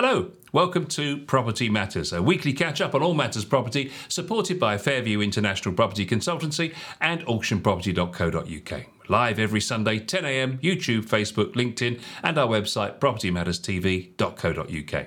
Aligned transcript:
Hello, 0.00 0.30
welcome 0.52 0.86
to 0.86 1.16
Property 1.16 1.68
Matters, 1.68 2.12
a 2.12 2.22
weekly 2.22 2.52
catch 2.52 2.80
up 2.80 2.94
on 2.94 3.02
all 3.02 3.14
matters 3.14 3.44
property, 3.44 3.90
supported 4.06 4.60
by 4.60 4.78
Fairview 4.78 5.20
International 5.20 5.74
Property 5.74 6.06
Consultancy 6.06 6.72
and 7.00 7.22
auctionproperty.co.uk. 7.22 8.86
Live 9.08 9.40
every 9.40 9.60
Sunday, 9.60 9.98
10am, 9.98 10.60
YouTube, 10.60 11.04
Facebook, 11.04 11.54
LinkedIn, 11.54 12.00
and 12.22 12.38
our 12.38 12.46
website, 12.46 13.00
propertymatterstv.co.uk. 13.00 15.06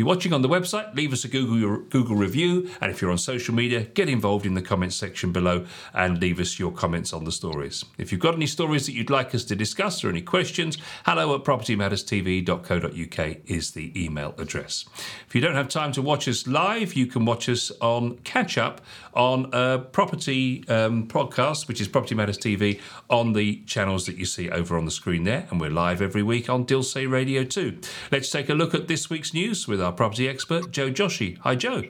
You're 0.00 0.06
watching 0.06 0.32
on 0.32 0.40
the 0.40 0.48
website, 0.48 0.94
leave 0.94 1.12
us 1.12 1.26
a 1.26 1.28
Google 1.28 1.76
Google 1.90 2.16
review, 2.16 2.70
and 2.80 2.90
if 2.90 3.02
you're 3.02 3.10
on 3.10 3.18
social 3.18 3.54
media, 3.54 3.82
get 3.82 4.08
involved 4.08 4.46
in 4.46 4.54
the 4.54 4.62
comments 4.62 4.96
section 4.96 5.30
below 5.30 5.66
and 5.92 6.18
leave 6.18 6.40
us 6.40 6.58
your 6.58 6.72
comments 6.72 7.12
on 7.12 7.24
the 7.24 7.32
stories. 7.32 7.84
If 7.98 8.10
you've 8.10 8.22
got 8.22 8.34
any 8.34 8.46
stories 8.46 8.86
that 8.86 8.94
you'd 8.94 9.10
like 9.10 9.34
us 9.34 9.44
to 9.44 9.54
discuss 9.54 10.02
or 10.02 10.08
any 10.08 10.22
questions, 10.22 10.78
hello 11.04 11.34
at 11.34 11.44
propertymatterstv.co.uk 11.44 13.36
is 13.44 13.72
the 13.72 14.02
email 14.02 14.34
address. 14.38 14.86
If 15.28 15.34
you 15.34 15.42
don't 15.42 15.54
have 15.54 15.68
time 15.68 15.92
to 15.92 16.00
watch 16.00 16.26
us 16.28 16.46
live, 16.46 16.94
you 16.94 17.04
can 17.06 17.26
watch 17.26 17.50
us 17.50 17.70
on 17.82 18.16
catch 18.20 18.56
up 18.56 18.80
on 19.14 19.50
a 19.52 19.78
property 19.78 20.64
um, 20.68 21.06
podcast, 21.08 21.68
which 21.68 21.80
is 21.80 21.88
Property 21.88 22.14
Matters 22.14 22.38
TV, 22.38 22.80
on 23.08 23.32
the 23.32 23.62
channels 23.66 24.06
that 24.06 24.16
you 24.16 24.24
see 24.24 24.50
over 24.50 24.76
on 24.76 24.84
the 24.84 24.90
screen 24.90 25.24
there, 25.24 25.46
and 25.50 25.60
we're 25.60 25.70
live 25.70 26.02
every 26.02 26.22
week 26.22 26.48
on 26.48 26.64
Dilsey 26.64 27.10
Radio 27.10 27.44
too. 27.44 27.78
Let's 28.10 28.30
take 28.30 28.48
a 28.48 28.54
look 28.54 28.74
at 28.74 28.88
this 28.88 29.10
week's 29.10 29.34
news 29.34 29.68
with 29.68 29.80
our 29.80 29.92
property 29.92 30.28
expert, 30.28 30.70
Joe 30.70 30.90
Joshi. 30.90 31.38
Hi, 31.38 31.54
Joe. 31.54 31.84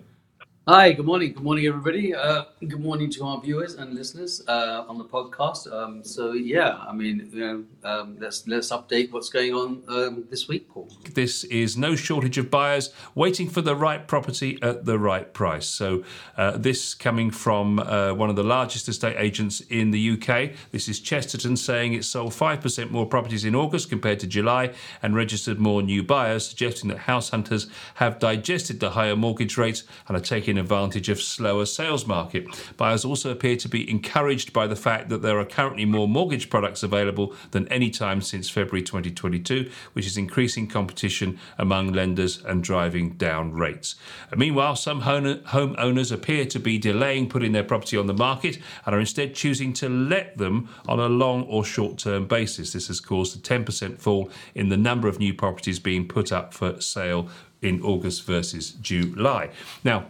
Hi, 0.68 0.92
good 0.92 1.06
morning. 1.06 1.32
Good 1.32 1.42
morning, 1.42 1.66
everybody. 1.66 2.14
Uh, 2.14 2.44
good 2.60 2.80
morning 2.80 3.10
to 3.12 3.24
our 3.24 3.40
viewers 3.40 3.76
and 3.76 3.94
listeners 3.94 4.42
uh, 4.46 4.84
on 4.86 4.98
the 4.98 5.06
podcast. 5.06 5.72
Um, 5.72 6.04
so, 6.04 6.32
yeah, 6.32 6.76
I 6.86 6.92
mean, 6.92 7.30
you 7.32 7.40
know, 7.40 7.64
um, 7.82 8.18
let's 8.20 8.46
let's 8.46 8.70
update 8.70 9.10
what's 9.10 9.30
going 9.30 9.54
on 9.54 9.82
um, 9.88 10.26
this 10.28 10.48
week, 10.48 10.68
Paul. 10.68 10.90
This 11.14 11.44
is 11.44 11.78
no 11.78 11.96
shortage 11.96 12.36
of 12.36 12.50
buyers 12.50 12.92
waiting 13.14 13.48
for 13.48 13.62
the 13.62 13.74
right 13.74 14.06
property 14.06 14.58
at 14.60 14.84
the 14.84 14.98
right 14.98 15.32
price. 15.32 15.66
So, 15.66 16.04
uh, 16.36 16.58
this 16.58 16.92
coming 16.92 17.30
from 17.30 17.78
uh, 17.78 18.12
one 18.12 18.28
of 18.28 18.36
the 18.36 18.44
largest 18.44 18.86
estate 18.86 19.16
agents 19.16 19.62
in 19.70 19.92
the 19.92 20.10
UK. 20.10 20.50
This 20.72 20.88
is 20.88 21.00
Chesterton 21.00 21.56
saying 21.56 21.94
it 21.94 22.04
sold 22.04 22.34
five 22.34 22.60
percent 22.60 22.92
more 22.92 23.06
properties 23.06 23.46
in 23.46 23.54
August 23.54 23.88
compared 23.88 24.20
to 24.20 24.26
July 24.26 24.74
and 25.02 25.16
registered 25.16 25.58
more 25.58 25.80
new 25.80 26.02
buyers, 26.02 26.46
suggesting 26.46 26.90
that 26.90 26.98
house 26.98 27.30
hunters 27.30 27.66
have 27.94 28.18
digested 28.18 28.78
the 28.78 28.90
higher 28.90 29.16
mortgage 29.16 29.56
rates 29.56 29.84
and 30.06 30.18
are 30.18 30.20
taking 30.20 30.49
advantage 30.58 31.08
of 31.08 31.20
slower 31.20 31.66
sales 31.66 32.06
market. 32.06 32.46
Buyers 32.76 33.04
also 33.04 33.30
appear 33.30 33.56
to 33.56 33.68
be 33.68 33.88
encouraged 33.90 34.52
by 34.52 34.66
the 34.66 34.76
fact 34.76 35.08
that 35.08 35.22
there 35.22 35.38
are 35.38 35.44
currently 35.44 35.84
more 35.84 36.08
mortgage 36.08 36.50
products 36.50 36.82
available 36.82 37.34
than 37.50 37.68
any 37.68 37.90
time 37.90 38.20
since 38.20 38.48
February 38.48 38.82
2022, 38.82 39.70
which 39.92 40.06
is 40.06 40.16
increasing 40.16 40.66
competition 40.66 41.38
among 41.58 41.92
lenders 41.92 42.42
and 42.44 42.62
driving 42.62 43.10
down 43.10 43.52
rates. 43.52 43.94
And 44.30 44.40
meanwhile, 44.40 44.76
some 44.76 45.00
home 45.00 45.74
owners 45.78 46.12
appear 46.12 46.44
to 46.46 46.58
be 46.58 46.78
delaying 46.78 47.28
putting 47.28 47.52
their 47.52 47.64
property 47.64 47.96
on 47.96 48.06
the 48.06 48.14
market 48.14 48.58
and 48.86 48.94
are 48.94 49.00
instead 49.00 49.34
choosing 49.34 49.72
to 49.74 49.88
let 49.88 50.38
them 50.38 50.68
on 50.88 51.00
a 51.00 51.08
long 51.08 51.44
or 51.44 51.64
short 51.64 51.98
term 51.98 52.26
basis. 52.26 52.72
This 52.72 52.88
has 52.88 53.00
caused 53.00 53.36
a 53.36 53.40
10% 53.40 54.00
fall 54.00 54.30
in 54.54 54.68
the 54.68 54.76
number 54.76 55.08
of 55.08 55.18
new 55.18 55.34
properties 55.34 55.78
being 55.78 56.06
put 56.08 56.32
up 56.32 56.54
for 56.54 56.80
sale 56.80 57.28
in 57.62 57.82
August 57.82 58.24
versus 58.24 58.70
July. 58.70 59.50
Now, 59.84 60.06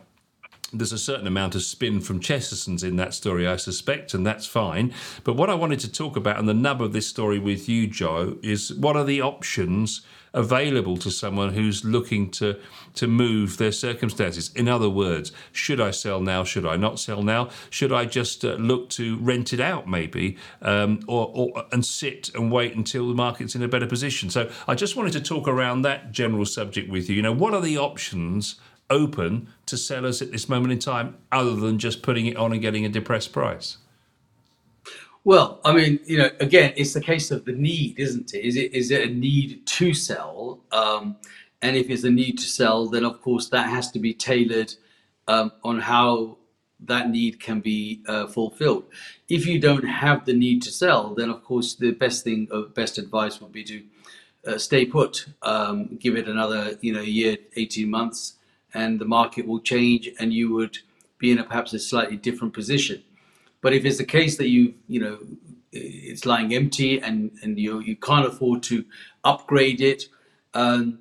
there's 0.72 0.92
a 0.92 0.98
certain 0.98 1.26
amount 1.26 1.54
of 1.54 1.62
spin 1.62 2.00
from 2.00 2.20
Chesterton's 2.20 2.82
in 2.82 2.96
that 2.96 3.14
story, 3.14 3.46
I 3.46 3.56
suspect, 3.56 4.14
and 4.14 4.26
that's 4.26 4.46
fine. 4.46 4.92
But 5.25 5.34
what 5.34 5.50
I 5.50 5.54
wanted 5.54 5.81
to 5.81 5.92
talk 5.92 6.16
about, 6.16 6.38
and 6.38 6.48
the 6.48 6.54
nub 6.54 6.81
of 6.81 6.92
this 6.92 7.06
story 7.06 7.38
with 7.38 7.69
you, 7.69 7.86
Joe, 7.86 8.38
is 8.42 8.72
what 8.75 8.97
are 8.97 9.04
the 9.04 9.20
options 9.20 10.03
available 10.32 10.97
to 10.97 11.10
someone 11.10 11.53
who's 11.54 11.84
looking 11.84 12.30
to 12.30 12.56
to 12.94 13.06
move 13.06 13.56
their 13.56 13.72
circumstances? 13.72 14.50
In 14.54 14.69
other 14.69 14.88
words, 14.88 15.32
should 15.53 15.80
I 15.80 15.91
sell 15.91 16.20
now? 16.20 16.44
Should 16.44 16.66
I 16.66 16.76
not 16.76 16.98
sell 16.98 17.22
now? 17.22 17.50
Should 17.69 17.92
I 17.92 18.04
just 18.04 18.44
uh, 18.44 18.54
look 18.54 18.91
to 18.91 19.16
rent 19.19 19.53
it 19.53 19.60
out, 19.60 19.88
maybe, 19.88 20.36
um, 20.62 21.00
or, 21.06 21.30
or 21.34 21.64
and 21.72 21.84
sit 21.84 22.30
and 22.34 22.50
wait 22.53 22.75
until 22.75 23.09
the 23.09 23.14
market's 23.14 23.54
in 23.54 23.62
a 23.62 23.69
better 23.69 23.86
position? 23.86 24.30
So 24.30 24.50
I 24.69 24.75
just 24.75 24.97
wanted 24.97 25.12
to 25.14 25.20
talk 25.20 25.48
around 25.48 25.82
that 25.82 26.12
general 26.12 26.47
subject 26.47 26.91
with 26.91 27.09
you. 27.09 27.16
You 27.16 27.22
know, 27.22 27.32
what 27.32 27.54
are 27.54 27.60
the 27.60 27.78
options? 27.78 28.56
Open 28.91 29.49
to 29.67 29.77
sellers 29.77 30.21
at 30.21 30.33
this 30.33 30.49
moment 30.49 30.73
in 30.73 30.78
time 30.78 31.17
other 31.31 31.55
than 31.55 31.78
just 31.78 32.03
putting 32.03 32.27
it 32.27 32.37
on 32.37 32.53
and 32.53 32.61
getting 32.61 32.84
a 32.84 32.89
depressed 32.89 33.33
price? 33.33 33.78
Well, 35.23 35.61
I 35.65 35.73
mean, 35.75 36.01
you 36.06 36.19
know, 36.19 36.31
again, 36.41 36.73
it's 36.77 36.95
the 36.95 37.01
case 37.01 37.31
of 37.31 37.45
the 37.45 37.53
need, 37.53 37.99
isn't 37.99 38.33
it? 38.34 38.45
Is 38.45 38.56
it 38.56 38.73
is 38.73 38.91
it 38.91 39.09
a 39.09 39.12
need 39.12 39.67
to 39.67 39.93
sell? 39.93 40.61
Um, 40.73 41.17
and 41.62 41.77
if 41.77 41.91
it's 41.91 42.05
a 42.05 42.11
need 42.11 42.39
to 42.39 42.45
sell, 42.45 42.87
then 42.89 43.05
of 43.05 43.21
course 43.21 43.51
that 43.51 43.69
has 43.69 43.91
to 43.93 43.99
be 43.99 44.15
tailored 44.15 44.75
um, 45.28 45.53
on 45.62 45.78
how 45.81 46.39
that 46.81 47.11
need 47.11 47.39
can 47.39 47.61
be 47.61 48.03
uh, 48.09 48.27
fulfilled. 48.27 48.84
If 49.28 49.47
you 49.47 49.61
don't 49.61 49.84
have 49.84 50.25
the 50.25 50.33
need 50.33 50.62
to 50.62 50.71
sell, 50.71 51.15
then 51.15 51.28
of 51.28 51.45
course 51.45 51.75
the 51.75 51.91
best 51.91 52.25
thing, 52.25 52.49
uh, 52.51 52.62
best 52.62 52.97
advice 52.97 53.43
would 53.43 53.53
be 53.53 53.65
to 53.65 53.83
uh, 54.47 54.57
stay 54.57 54.87
put, 54.87 55.27
um, 55.43 55.99
give 55.99 56.17
it 56.17 56.28
another, 56.28 56.78
you 56.81 56.95
know, 56.95 57.03
year, 57.03 57.37
eighteen 57.57 57.91
months, 57.91 58.37
and 58.75 59.00
the 59.00 59.04
market 59.04 59.47
will 59.47 59.60
change 59.60 60.08
and 60.19 60.32
you 60.32 60.53
would 60.53 60.78
be 61.19 61.31
in 61.31 61.38
a 61.38 61.44
perhaps 61.44 61.72
a 61.72 61.78
slightly 61.78 62.16
different 62.16 62.54
position. 62.54 63.03
But 63.60 63.75
if 63.75 63.84
it's 63.84 63.98
the 63.98 64.04
case 64.04 64.36
that 64.38 64.48
you, 64.48 64.75
you 64.88 65.00
know, 65.00 65.19
it's 65.72 66.25
lying 66.26 66.54
empty 66.54 67.00
and, 67.00 67.30
and 67.42 67.59
you, 67.59 67.80
you 67.80 67.97
can't 67.97 68.26
afford 68.26 68.62
to 68.64 68.84
upgrade 69.22 69.80
it, 69.80 70.04
um, 70.54 71.00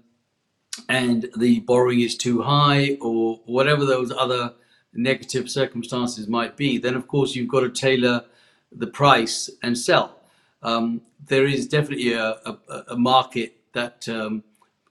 and 0.87 1.29
the 1.37 1.59
borrowing 1.61 2.01
is 2.01 2.15
too 2.15 2.41
high 2.41 2.97
or 3.01 3.39
whatever 3.45 3.85
those 3.85 4.11
other 4.11 4.53
negative 4.93 5.49
circumstances 5.49 6.27
might 6.27 6.55
be, 6.57 6.77
then 6.77 6.95
of 6.95 7.07
course 7.07 7.35
you've 7.35 7.49
got 7.49 7.61
to 7.61 7.69
tailor 7.69 8.25
the 8.71 8.87
price 8.87 9.49
and 9.63 9.77
sell. 9.77 10.19
Um, 10.61 11.01
there 11.25 11.45
is 11.45 11.67
definitely 11.67 12.13
a, 12.13 12.35
a, 12.45 12.57
a 12.89 12.97
market 12.97 13.55
that 13.73 14.07
um, 14.09 14.43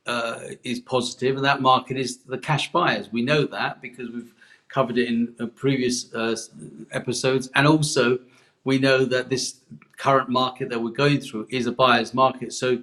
uh, 0.09 0.41
is 0.65 0.81
positive, 0.81 1.37
and 1.37 1.45
that 1.45 1.61
market 1.61 1.97
is 1.97 2.19
the 2.19 2.39
cash 2.39 2.73
buyers. 2.73 3.13
We 3.13 3.23
know 3.23 3.45
that 3.47 3.81
because 3.81 4.11
we've 4.11 4.33
covered 4.69 4.99
it 4.99 5.09
in 5.09 5.35
uh, 5.39 5.47
previous 5.47 6.13
uh, 6.15 6.37
episodes, 6.91 7.51
and 7.55 7.67
also 7.67 8.19
we 8.65 8.79
know 8.79 9.05
that 9.05 9.29
this 9.29 9.61
current 9.97 10.29
market 10.29 10.69
that 10.71 10.83
we're 10.83 10.91
going 10.91 11.21
through 11.21 11.47
is 11.51 11.67
a 11.67 11.73
buyer's 11.73 12.13
market. 12.15 12.53
So, 12.53 12.83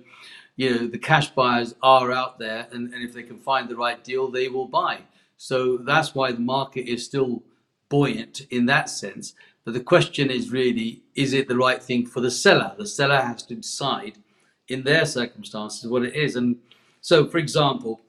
you 0.56 0.70
know, 0.70 0.88
the 0.88 0.98
cash 0.98 1.30
buyers 1.32 1.76
are 1.82 2.12
out 2.12 2.40
there, 2.40 2.68
and, 2.72 2.94
and 2.94 3.04
if 3.04 3.14
they 3.14 3.24
can 3.24 3.40
find 3.40 3.68
the 3.68 3.76
right 3.76 4.02
deal, 4.04 4.30
they 4.30 4.48
will 4.48 4.68
buy. 4.68 5.00
So 5.38 5.78
that's 5.78 6.16
why 6.16 6.32
the 6.32 6.40
market 6.40 6.90
is 6.90 7.06
still 7.06 7.44
buoyant 7.90 8.42
in 8.50 8.66
that 8.68 8.90
sense. 8.90 9.34
But 9.64 9.74
the 9.74 9.80
question 9.94 10.30
is 10.30 10.52
really, 10.52 11.02
is 11.16 11.34
it 11.34 11.48
the 11.48 11.58
right 11.58 11.82
thing 11.82 12.06
for 12.06 12.22
the 12.22 12.32
seller? 12.32 12.74
The 12.78 12.88
seller 12.88 13.22
has 13.22 13.44
to 13.44 13.56
decide 13.56 14.18
in 14.68 14.84
their 14.84 15.06
circumstances 15.06 15.90
what 15.90 16.04
it 16.04 16.16
is. 16.16 16.36
And 16.36 16.58
so, 17.06 17.28
for 17.28 17.38
example, 17.38 18.02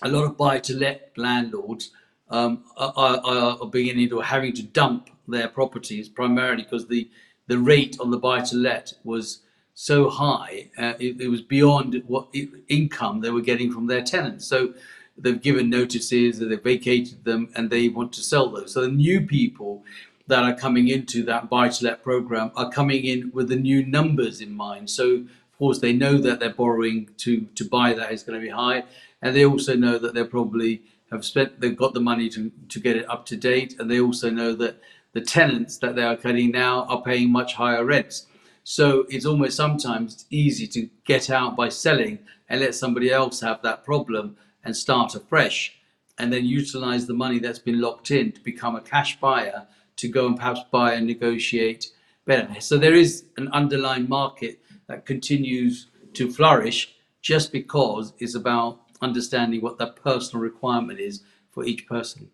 a 0.00 0.08
lot 0.08 0.24
of 0.24 0.38
buy-to-let 0.38 1.12
landlords 1.18 1.90
um, 2.30 2.64
are, 2.78 3.20
are, 3.22 3.66
beginning 3.66 4.08
to 4.08 4.20
having 4.20 4.54
to 4.54 4.62
dump 4.62 5.10
their 5.28 5.48
properties 5.48 6.08
primarily 6.08 6.62
because 6.62 6.88
the 6.88 7.10
the 7.46 7.58
rate 7.58 7.98
on 8.00 8.10
the 8.10 8.16
buy-to-let 8.16 8.94
was 9.04 9.42
so 9.74 10.08
high, 10.08 10.70
uh, 10.78 10.94
it, 10.98 11.20
it, 11.20 11.28
was 11.28 11.42
beyond 11.42 12.02
what 12.06 12.34
income 12.68 13.20
they 13.20 13.28
were 13.28 13.42
getting 13.42 13.70
from 13.70 13.86
their 13.86 14.02
tenants. 14.02 14.46
So 14.46 14.72
they've 15.18 15.42
given 15.42 15.68
notices, 15.68 16.38
they've 16.38 16.62
vacated 16.62 17.22
them, 17.24 17.50
and 17.54 17.68
they 17.68 17.90
want 17.90 18.14
to 18.14 18.22
sell 18.22 18.48
those. 18.48 18.72
So 18.72 18.80
the 18.80 18.88
new 18.88 19.26
people 19.26 19.84
that 20.26 20.42
are 20.42 20.54
coming 20.54 20.88
into 20.88 21.22
that 21.24 21.50
buy-to-let 21.50 22.02
program 22.02 22.50
are 22.56 22.70
coming 22.70 23.04
in 23.04 23.30
with 23.34 23.50
the 23.50 23.56
new 23.56 23.84
numbers 23.84 24.40
in 24.40 24.52
mind. 24.52 24.88
So 24.88 25.26
course, 25.58 25.80
they 25.80 25.92
know 25.92 26.18
that 26.18 26.40
their 26.40 26.52
borrowing 26.52 27.10
to 27.18 27.46
to 27.54 27.64
buy 27.64 27.92
that 27.94 28.12
is 28.12 28.22
going 28.22 28.38
to 28.40 28.44
be 28.44 28.52
high, 28.52 28.84
and 29.22 29.34
they 29.34 29.44
also 29.44 29.74
know 29.76 29.98
that 29.98 30.14
they 30.14 30.24
probably 30.24 30.82
have 31.10 31.24
spent 31.24 31.60
they've 31.60 31.76
got 31.76 31.94
the 31.94 32.00
money 32.00 32.28
to 32.30 32.50
to 32.68 32.80
get 32.80 32.96
it 32.96 33.08
up 33.08 33.26
to 33.26 33.36
date, 33.36 33.76
and 33.78 33.90
they 33.90 34.00
also 34.00 34.30
know 34.30 34.54
that 34.54 34.80
the 35.12 35.20
tenants 35.20 35.78
that 35.78 35.96
they 35.96 36.02
are 36.02 36.16
getting 36.16 36.50
now 36.50 36.84
are 36.84 37.02
paying 37.02 37.30
much 37.30 37.54
higher 37.54 37.84
rents. 37.84 38.26
So 38.64 39.06
it's 39.08 39.24
almost 39.24 39.56
sometimes 39.56 40.26
easy 40.28 40.66
to 40.68 40.88
get 41.04 41.30
out 41.30 41.56
by 41.56 41.68
selling 41.68 42.18
and 42.48 42.60
let 42.60 42.74
somebody 42.74 43.10
else 43.10 43.40
have 43.40 43.62
that 43.62 43.84
problem 43.84 44.36
and 44.64 44.76
start 44.76 45.14
afresh, 45.14 45.78
and 46.18 46.32
then 46.32 46.44
utilize 46.44 47.06
the 47.06 47.14
money 47.14 47.38
that's 47.38 47.60
been 47.60 47.80
locked 47.80 48.10
in 48.10 48.32
to 48.32 48.40
become 48.40 48.74
a 48.74 48.80
cash 48.80 49.20
buyer 49.20 49.66
to 49.96 50.08
go 50.08 50.26
and 50.26 50.36
perhaps 50.36 50.60
buy 50.70 50.94
and 50.94 51.06
negotiate 51.06 51.92
better. 52.26 52.60
So 52.60 52.76
there 52.76 52.94
is 52.94 53.24
an 53.36 53.48
underlying 53.52 54.08
market 54.08 54.60
that 54.88 55.06
continues 55.06 55.88
to 56.14 56.30
flourish 56.30 56.94
just 57.22 57.52
because 57.52 58.12
it's 58.18 58.34
about 58.34 58.80
understanding 59.02 59.60
what 59.60 59.78
that 59.78 59.96
personal 59.96 60.42
requirement 60.42 61.00
is 61.00 61.22
for 61.50 61.64
each 61.64 61.86
person. 61.86 62.30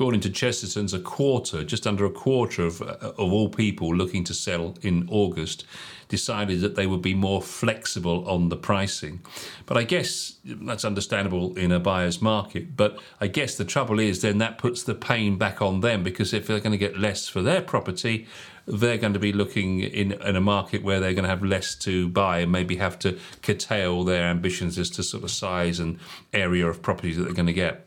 according 0.00 0.20
to 0.22 0.30
Chesterton's, 0.30 0.94
a 0.94 0.98
quarter, 0.98 1.62
just 1.62 1.86
under 1.86 2.06
a 2.06 2.10
quarter 2.10 2.64
of, 2.64 2.80
uh, 2.80 3.12
of 3.18 3.32
all 3.34 3.50
people 3.50 3.94
looking 3.94 4.24
to 4.24 4.32
sell 4.32 4.74
in 4.80 5.06
August 5.10 5.66
decided 6.08 6.62
that 6.62 6.74
they 6.74 6.86
would 6.86 7.02
be 7.02 7.14
more 7.14 7.42
flexible 7.42 8.26
on 8.26 8.48
the 8.48 8.56
pricing. 8.56 9.20
But 9.66 9.76
I 9.76 9.82
guess 9.82 10.38
that's 10.42 10.86
understandable 10.86 11.54
in 11.58 11.70
a 11.70 11.78
buyer's 11.78 12.22
market. 12.22 12.76
But 12.78 12.98
I 13.20 13.26
guess 13.26 13.56
the 13.56 13.64
trouble 13.66 14.00
is 14.00 14.22
then 14.22 14.38
that 14.38 14.56
puts 14.56 14.82
the 14.82 14.94
pain 14.94 15.36
back 15.36 15.60
on 15.60 15.80
them 15.80 16.02
because 16.02 16.32
if 16.32 16.46
they're 16.46 16.60
going 16.60 16.72
to 16.72 16.78
get 16.78 16.98
less 16.98 17.28
for 17.28 17.42
their 17.42 17.60
property, 17.60 18.26
they're 18.72 18.98
going 18.98 19.12
to 19.12 19.18
be 19.18 19.32
looking 19.32 19.80
in, 19.80 20.12
in 20.12 20.36
a 20.36 20.40
market 20.40 20.82
where 20.82 21.00
they're 21.00 21.14
going 21.14 21.24
to 21.24 21.30
have 21.30 21.42
less 21.42 21.74
to 21.74 22.08
buy 22.08 22.38
and 22.38 22.52
maybe 22.52 22.76
have 22.76 22.98
to 23.00 23.18
curtail 23.42 24.04
their 24.04 24.24
ambitions 24.24 24.78
as 24.78 24.90
to 24.90 25.02
sort 25.02 25.24
of 25.24 25.30
size 25.30 25.80
and 25.80 25.98
area 26.32 26.66
of 26.66 26.82
properties 26.82 27.16
that 27.16 27.24
they're 27.24 27.34
going 27.34 27.46
to 27.46 27.52
get. 27.52 27.86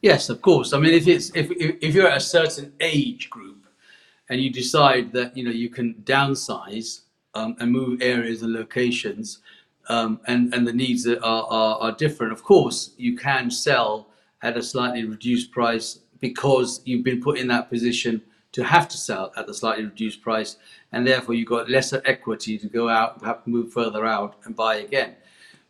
Yes, 0.00 0.28
of 0.28 0.40
course. 0.42 0.72
I 0.72 0.78
mean, 0.78 0.94
if 0.94 1.08
it's 1.08 1.30
if 1.34 1.50
if 1.50 1.94
you're 1.94 2.08
at 2.08 2.18
a 2.18 2.20
certain 2.20 2.72
age 2.80 3.28
group 3.30 3.66
and 4.28 4.40
you 4.40 4.50
decide 4.50 5.12
that 5.12 5.36
you 5.36 5.44
know 5.44 5.50
you 5.50 5.68
can 5.68 5.94
downsize 6.04 7.00
um, 7.34 7.56
and 7.58 7.72
move 7.72 8.00
areas 8.00 8.42
and 8.42 8.52
locations, 8.52 9.40
um, 9.88 10.20
and 10.26 10.54
and 10.54 10.66
the 10.66 10.72
needs 10.72 11.06
are, 11.06 11.18
are 11.20 11.78
are 11.80 11.92
different, 11.92 12.32
of 12.32 12.44
course 12.44 12.92
you 12.96 13.16
can 13.16 13.50
sell 13.50 14.08
at 14.42 14.56
a 14.56 14.62
slightly 14.62 15.04
reduced 15.04 15.50
price 15.50 15.98
because 16.20 16.80
you've 16.84 17.04
been 17.04 17.20
put 17.20 17.38
in 17.38 17.48
that 17.48 17.68
position 17.68 18.22
to 18.52 18.64
have 18.64 18.88
to 18.88 18.96
sell 18.96 19.32
at 19.36 19.46
the 19.46 19.54
slightly 19.54 19.84
reduced 19.84 20.22
price, 20.22 20.56
and 20.92 21.06
therefore 21.06 21.34
you've 21.34 21.48
got 21.48 21.70
lesser 21.70 22.02
equity 22.04 22.58
to 22.58 22.68
go 22.68 22.88
out, 22.88 23.22
have 23.24 23.44
to 23.44 23.50
move 23.50 23.72
further 23.72 24.06
out 24.06 24.36
and 24.44 24.56
buy 24.56 24.76
again. 24.76 25.16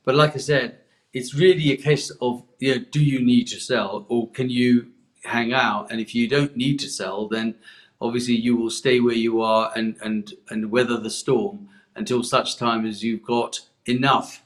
But 0.04 0.14
like 0.14 0.34
I 0.34 0.38
said, 0.38 0.78
it's 1.12 1.34
really 1.34 1.72
a 1.72 1.76
case 1.76 2.10
of 2.20 2.44
you 2.58 2.74
know, 2.74 2.84
do 2.90 3.02
you 3.02 3.20
need 3.20 3.48
to 3.48 3.60
sell 3.60 4.06
or 4.08 4.30
can 4.30 4.50
you 4.50 4.88
hang 5.24 5.52
out? 5.52 5.90
And 5.90 6.00
if 6.00 6.14
you 6.14 6.28
don't 6.28 6.56
need 6.56 6.78
to 6.80 6.88
sell, 6.88 7.28
then 7.28 7.56
obviously 8.00 8.34
you 8.34 8.56
will 8.56 8.70
stay 8.70 9.00
where 9.00 9.14
you 9.14 9.40
are 9.40 9.72
and 9.74 9.96
and 10.02 10.34
and 10.50 10.70
weather 10.70 10.98
the 10.98 11.10
storm 11.10 11.68
until 11.96 12.22
such 12.22 12.56
time 12.56 12.86
as 12.86 13.02
you've 13.02 13.24
got 13.24 13.60
enough 13.86 14.44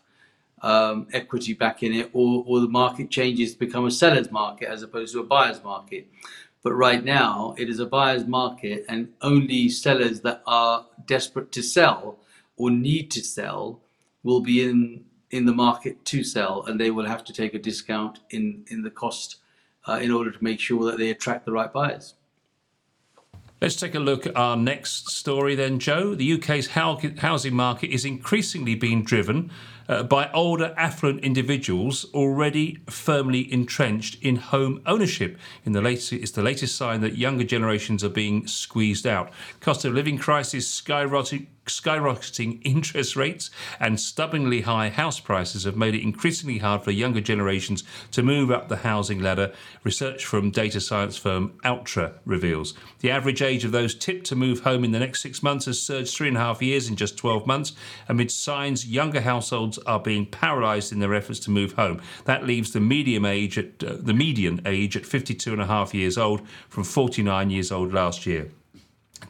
um, 0.63 1.09
equity 1.13 1.53
back 1.53 1.83
in 1.83 1.93
it, 1.93 2.11
or 2.13 2.45
or 2.47 2.61
the 2.61 2.69
market 2.69 3.11
changes 3.11 3.53
to 3.53 3.59
become 3.59 3.85
a 3.87 3.91
seller's 3.91 4.31
market 4.31 4.69
as 4.69 4.83
opposed 4.83 5.13
to 5.13 5.21
a 5.21 5.25
buyer's 5.25 5.63
market. 5.63 6.09
But 6.63 6.75
right 6.75 7.05
now, 7.05 7.55
it 7.59 7.69
is 7.69 7.81
a 7.81 7.87
buyer's 7.87 8.27
market, 8.27 8.85
and 8.89 9.09
only 9.21 9.69
sellers 9.69 10.21
that 10.21 10.43
are 10.47 10.87
desperate 11.07 11.51
to 11.53 11.63
sell 11.63 12.19
or 12.57 12.71
need 12.71 13.11
to 13.13 13.21
sell 13.25 13.81
will 14.23 14.41
be 14.41 14.63
in 14.63 15.05
in 15.31 15.47
the 15.47 15.53
market 15.53 16.05
to 16.05 16.23
sell, 16.23 16.63
and 16.67 16.79
they 16.79 16.91
will 16.91 17.07
have 17.07 17.25
to 17.25 17.33
take 17.33 17.55
a 17.55 17.59
discount 17.59 18.21
in 18.31 18.65
in 18.69 18.83
the 18.83 18.91
cost 18.91 19.37
uh, 19.89 19.99
in 20.01 20.13
order 20.13 20.31
to 20.31 20.45
make 20.45 20.61
sure 20.61 20.85
that 20.85 20.99
they 20.99 21.11
attract 21.11 21.45
the 21.47 21.53
right 21.53 21.73
buyers. 21.73 22.15
Let's 23.61 23.77
take 23.77 23.95
a 23.95 24.01
look 24.01 24.27
at 24.27 24.37
our 24.37 24.57
next 24.57 25.11
story 25.11 25.55
then, 25.55 25.79
Joe. 25.79 26.17
The 26.17 26.33
UK's 26.33 26.67
housing 26.67 27.55
market 27.55 27.91
is 27.91 28.05
increasingly 28.05 28.75
being 28.75 29.05
driven 29.05 29.53
uh, 29.89 30.03
by 30.03 30.31
older, 30.33 30.75
affluent 30.77 31.21
individuals 31.21 32.07
already 32.15 32.79
firmly 32.89 33.53
entrenched 33.53 34.23
in 34.23 34.37
home 34.37 34.81
ownership. 34.87 35.39
In 35.65 35.73
the 35.73 35.83
latest, 35.83 36.13
it's 36.13 36.31
the 36.33 36.43
latest 36.43 36.77
sign 36.77 37.01
that 37.01 37.17
younger 37.17 37.45
generations 37.45 38.03
are 38.05 38.09
being 38.09 38.47
squeezed 38.47 39.07
out. 39.07 39.31
Cost 39.61 39.85
of 39.85 39.95
living 39.95 40.19
crisis 40.19 40.81
skyrocketing 40.81 41.47
skyrocketing 41.67 42.61
interest 42.65 43.15
rates 43.15 43.51
and 43.79 44.01
stubbornly 44.01 44.63
high 44.63 44.89
house 44.89 45.21
prices 45.21 45.65
have 45.65 45.77
made 45.77 45.95
it 45.95 46.03
increasingly 46.03 46.59
hard 46.59 46.83
for 46.83 46.91
younger 46.91 47.21
generations 47.21 47.85
to 48.11 48.23
move 48.23 48.51
up 48.51 48.69
the 48.69 48.79
housing 48.79 49.21
ladder, 49.21 49.53
research 49.85 50.25
from 50.25 50.51
data 50.51 50.81
science 50.81 51.17
firm 51.17 51.53
Outra 51.65 52.15
reveals. 52.25 52.75
The 53.01 53.11
average 53.11 53.43
age 53.43 53.65
of 53.65 53.73
those 53.73 53.95
tipped 53.95 54.27
to 54.27 54.37
move 54.37 54.61
home 54.61 54.85
in 54.85 54.93
the 54.93 54.99
next 54.99 55.23
six 55.23 55.43
months 55.43 55.67
has 55.67 55.81
surged 55.81 56.15
three 56.15 56.29
and 56.29 56.37
a 56.37 56.41
half 56.41 56.63
years 56.63 56.89
in 56.89 56.97
just 56.97 57.17
12 57.17 57.47
months, 57.47 57.73
amid 58.09 58.31
signs 58.31 58.87
younger 58.87 59.21
households 59.21 59.72
are 59.79 60.01
being 60.01 60.27
paralysed 60.27 60.93
in 60.93 60.99
their 61.01 61.15
efforts 61.15 61.41
to 61.41 61.51
move 61.51 61.73
home. 61.73 62.01
That 62.25 62.47
leaves 62.47 62.73
the 62.73 62.81
medium 62.81 63.25
age 63.25 63.59
at 63.59 63.83
uh, 63.83 63.97
the 63.99 64.15
median 64.15 64.61
age 64.67 64.97
at 64.97 65.07
52 65.07 65.53
and 65.53 65.63
a 65.63 65.67
half 65.67 65.95
years 65.95 66.19
old 66.19 66.43
from 66.69 66.85
49 66.85 67.51
years 67.51 67.73
old 67.73 67.93
last 67.93 68.27
year. 68.27 68.51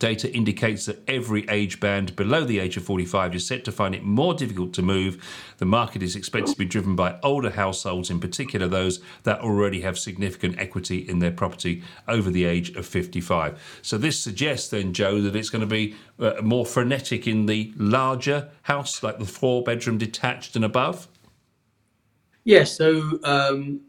Data 0.03 0.35
indicates 0.35 0.87
that 0.87 1.01
every 1.07 1.49
age 1.49 1.79
band 1.79 2.17
below 2.17 2.45
the 2.45 2.59
age 2.59 2.77
of 2.77 2.83
45 2.83 3.37
is 3.37 3.47
set 3.47 3.65
to 3.67 3.71
find 3.71 3.95
it 3.95 4.03
more 4.03 4.35
difficult 4.35 4.73
to 4.73 4.83
move. 4.83 5.23
The 5.59 5.65
market 5.65 6.03
is 6.03 6.17
expected 6.17 6.55
to 6.55 6.59
be 6.59 6.65
driven 6.65 6.97
by 6.97 7.21
older 7.23 7.51
households, 7.51 8.11
in 8.11 8.19
particular 8.19 8.67
those 8.67 8.99
that 9.23 9.39
already 9.43 9.83
have 9.83 9.97
significant 9.97 10.59
equity 10.59 11.09
in 11.09 11.21
their 11.21 11.31
property 11.31 11.85
over 12.09 12.31
the 12.31 12.47
age 12.47 12.71
of 12.71 12.85
55. 12.85 13.63
So, 13.83 13.97
this 13.97 14.19
suggests 14.19 14.71
then, 14.71 14.93
Joe, 14.93 15.21
that 15.21 15.37
it's 15.37 15.51
going 15.51 15.61
to 15.61 15.69
be 15.69 15.95
uh, 16.19 16.33
more 16.43 16.67
frenetic 16.67 17.29
in 17.29 17.47
the 17.47 17.73
larger 17.77 18.49
house, 18.63 19.05
like 19.05 19.21
the 19.21 19.25
four 19.25 19.63
bedroom 19.63 19.99
detached 19.99 20.57
and 20.57 20.65
above? 20.65 21.07
Yes. 22.43 22.77
so 22.77 23.21
um, 23.23 23.83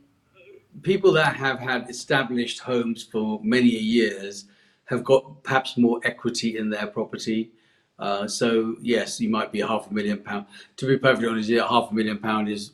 people 0.83 1.12
that 1.13 1.36
have 1.38 1.59
had 1.59 1.89
established 1.89 2.59
homes 2.59 3.01
for 3.01 3.39
many 3.44 3.69
years 3.69 4.45
have 4.85 5.03
got 5.03 5.44
perhaps 5.44 5.77
more 5.77 6.00
equity 6.03 6.57
in 6.57 6.69
their 6.69 6.88
property. 6.88 7.51
Uh, 8.00 8.27
so 8.27 8.75
yes, 8.81 9.19
you 9.19 9.30
might 9.30 9.51
be 9.51 9.62
a 9.62 9.68
half 9.68 9.89
a 9.89 9.94
million 9.94 10.18
pound. 10.19 10.45
To 10.77 10.88
be 10.88 10.97
perfectly 10.97 11.30
honest, 11.30 11.50
yeah, 11.50 11.68
half 11.68 11.91
a 11.91 11.94
million 11.94 12.18
pound 12.18 12.50
is 12.50 12.71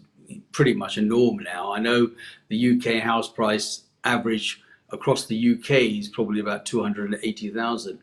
pretty 0.52 0.74
much 0.74 0.98
a 0.98 1.02
norm 1.02 1.38
now. 1.38 1.74
I 1.74 1.80
know 1.80 2.12
the 2.50 2.78
UK 2.78 3.02
house 3.02 3.30
price 3.30 3.84
average 4.04 4.62
across 4.92 5.26
the 5.26 5.54
UK 5.54 5.72
is 5.72 6.08
probably 6.08 6.40
about 6.40 6.66
two 6.66 6.82
hundred 6.82 7.14
and 7.14 7.20
eighty 7.24 7.50
thousand, 7.50 8.00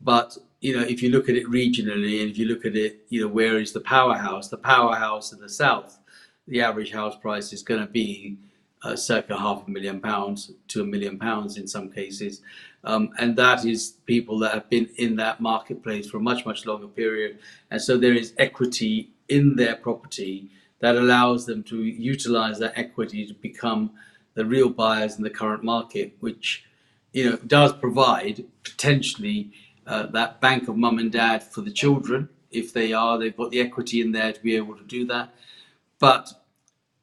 but 0.00 0.36
you 0.60 0.76
know 0.76 0.82
if 0.82 1.02
you 1.02 1.10
look 1.10 1.28
at 1.28 1.36
it 1.36 1.46
regionally 1.46 2.20
and 2.20 2.30
if 2.30 2.38
you 2.38 2.46
look 2.46 2.64
at 2.64 2.76
it, 2.76 3.04
you 3.08 3.20
know 3.20 3.28
where 3.28 3.58
is 3.58 3.72
the 3.72 3.80
powerhouse? 3.80 4.48
The 4.48 4.58
powerhouse 4.58 5.32
in 5.32 5.40
the 5.40 5.48
south, 5.48 5.98
the 6.46 6.60
average 6.60 6.92
house 6.92 7.16
price 7.16 7.52
is 7.52 7.62
going 7.62 7.80
to 7.80 7.86
be 7.86 8.38
uh, 8.82 8.96
circa 8.96 9.36
half 9.36 9.66
a 9.66 9.70
million 9.70 10.00
pounds 10.00 10.52
to 10.68 10.82
a 10.82 10.84
million 10.84 11.18
pounds 11.18 11.56
in 11.56 11.66
some 11.66 11.90
cases. 11.90 12.42
Um, 12.86 13.10
and 13.18 13.36
that 13.36 13.64
is 13.64 13.96
people 14.06 14.38
that 14.38 14.54
have 14.54 14.70
been 14.70 14.88
in 14.96 15.16
that 15.16 15.40
marketplace 15.40 16.08
for 16.08 16.18
a 16.18 16.20
much, 16.20 16.46
much 16.46 16.64
longer 16.66 16.86
period. 16.86 17.38
And 17.70 17.82
so 17.82 17.98
there 17.98 18.14
is 18.14 18.32
equity 18.38 19.10
in 19.28 19.56
their 19.56 19.74
property 19.74 20.50
that 20.78 20.94
allows 20.94 21.46
them 21.46 21.64
to 21.64 21.82
utilize 21.82 22.60
that 22.60 22.78
equity 22.78 23.26
to 23.26 23.34
become 23.34 23.90
the 24.34 24.44
real 24.44 24.68
buyers 24.68 25.16
in 25.16 25.24
the 25.24 25.30
current 25.30 25.64
market, 25.64 26.16
which 26.20 26.64
you 27.12 27.28
know 27.28 27.36
does 27.38 27.72
provide 27.72 28.44
potentially 28.62 29.50
uh, 29.86 30.06
that 30.06 30.40
bank 30.40 30.68
of 30.68 30.76
mum 30.76 30.98
and 30.98 31.10
dad 31.10 31.42
for 31.42 31.62
the 31.62 31.72
children. 31.72 32.28
If 32.50 32.72
they 32.72 32.92
are 32.92 33.18
they've 33.18 33.36
got 33.36 33.50
the 33.50 33.60
equity 33.60 34.00
in 34.00 34.12
there 34.12 34.32
to 34.32 34.40
be 34.40 34.54
able 34.54 34.76
to 34.76 34.84
do 34.84 35.04
that. 35.06 35.34
But 35.98 36.32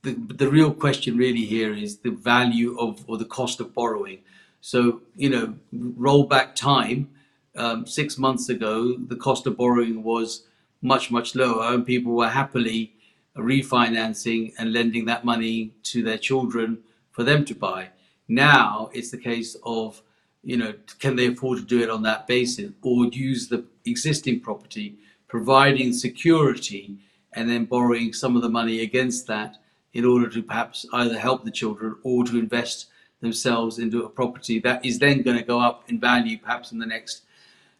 the, 0.03 0.13
the 0.13 0.49
real 0.49 0.73
question 0.73 1.17
really 1.17 1.45
here 1.45 1.73
is 1.73 1.97
the 1.97 2.11
value 2.11 2.77
of 2.79 3.03
or 3.07 3.17
the 3.17 3.25
cost 3.25 3.59
of 3.59 3.73
borrowing 3.73 4.19
so, 4.65 5.01
you 5.17 5.29
know, 5.29 5.55
roll 5.73 6.23
back 6.23 6.55
time, 6.55 7.09
um, 7.57 7.85
six 7.85 8.17
months 8.17 8.47
ago, 8.47 8.95
the 8.95 9.17
cost 9.17 9.45
of 9.45 9.57
borrowing 9.57 10.03
was 10.03 10.43
much, 10.81 11.11
much 11.11 11.35
lower, 11.35 11.73
and 11.73 11.85
people 11.85 12.13
were 12.13 12.29
happily 12.29 12.93
refinancing 13.35 14.53
and 14.57 14.71
lending 14.71 15.03
that 15.03 15.25
money 15.25 15.73
to 15.83 16.01
their 16.01 16.17
children 16.17 16.77
for 17.11 17.25
them 17.25 17.43
to 17.43 17.53
buy. 17.53 17.89
Now 18.29 18.89
it's 18.93 19.11
the 19.11 19.17
case 19.17 19.57
of, 19.65 20.01
you 20.45 20.55
know, 20.55 20.73
can 20.97 21.17
they 21.17 21.27
afford 21.27 21.59
to 21.59 21.65
do 21.65 21.83
it 21.83 21.89
on 21.89 22.03
that 22.03 22.25
basis 22.25 22.71
or 22.81 23.07
use 23.07 23.49
the 23.49 23.65
existing 23.83 24.39
property, 24.39 24.95
providing 25.27 25.91
security, 25.91 26.95
and 27.33 27.49
then 27.49 27.65
borrowing 27.65 28.13
some 28.13 28.37
of 28.37 28.41
the 28.41 28.47
money 28.49 28.79
against 28.79 29.27
that 29.27 29.57
in 29.91 30.05
order 30.05 30.29
to 30.29 30.41
perhaps 30.41 30.85
either 30.93 31.19
help 31.19 31.43
the 31.43 31.51
children 31.51 31.97
or 32.03 32.23
to 32.23 32.39
invest 32.39 32.85
themselves 33.23 33.79
into 33.79 34.03
a 34.03 34.09
property 34.09 34.59
that 34.59 34.85
is 34.85 34.99
then 34.99 35.23
going 35.23 35.37
to 35.37 35.43
go 35.43 35.59
up 35.59 35.89
in 35.89 35.99
value 35.99 36.37
perhaps 36.37 36.71
in 36.71 36.77
the 36.77 36.85
next 36.85 37.23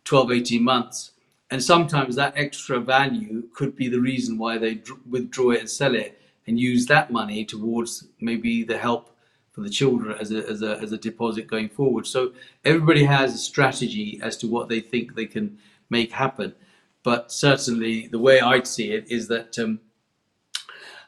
12, 0.06 0.32
18 0.32 0.64
months. 0.64 1.12
And 1.52 1.62
sometimes 1.62 2.16
that 2.16 2.34
extra 2.36 2.80
value 2.80 3.44
could 3.54 3.76
be 3.76 3.88
the 3.88 4.00
reason 4.00 4.40
why 4.40 4.58
they 4.58 4.82
withdraw 5.08 5.52
it 5.52 5.60
and 5.60 5.70
sell 5.70 5.94
it 5.94 6.20
and 6.48 6.60
use 6.60 6.88
that 6.88 7.12
money 7.12 7.46
towards 7.46 8.08
maybe 8.20 8.64
the 8.64 8.78
help 8.78 9.16
for 9.52 9.62
the 9.62 9.70
children 9.70 10.18
as 10.20 10.32
a, 10.32 10.50
as 10.50 10.64
a, 10.64 10.80
as 10.80 10.92
a 10.92 10.98
deposit 10.98 11.46
going 11.46 11.70
forward. 11.70 12.08
So 12.08 12.34
everybody 12.66 13.04
has 13.04 13.36
a 13.36 13.38
strategy 13.38 14.20
as 14.24 14.36
to 14.38 14.48
what 14.48 14.68
they 14.68 14.80
think 14.80 15.14
they 15.14 15.28
can 15.28 15.60
make 15.90 16.12
happen. 16.12 16.56
But 17.04 17.32
certainly, 17.32 18.08
the 18.08 18.18
way 18.18 18.40
I'd 18.40 18.66
see 18.66 18.94
it 18.94 19.06
is 19.10 19.28
that 19.28 19.60
um, 19.60 19.80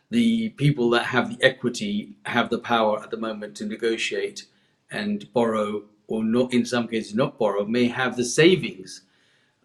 the 0.09 0.49
people 0.49 0.89
that 0.91 1.05
have 1.05 1.37
the 1.37 1.43
equity 1.43 2.15
have 2.25 2.49
the 2.49 2.59
power 2.59 3.01
at 3.01 3.11
the 3.11 3.17
moment 3.17 3.55
to 3.57 3.65
negotiate 3.65 4.45
and 4.91 5.31
borrow, 5.33 5.83
or 6.07 6.23
not 6.23 6.53
in 6.53 6.65
some 6.65 6.87
cases 6.87 7.15
not 7.15 7.39
borrow, 7.39 7.65
may 7.65 7.87
have 7.87 8.15
the 8.15 8.23
savings 8.25 9.01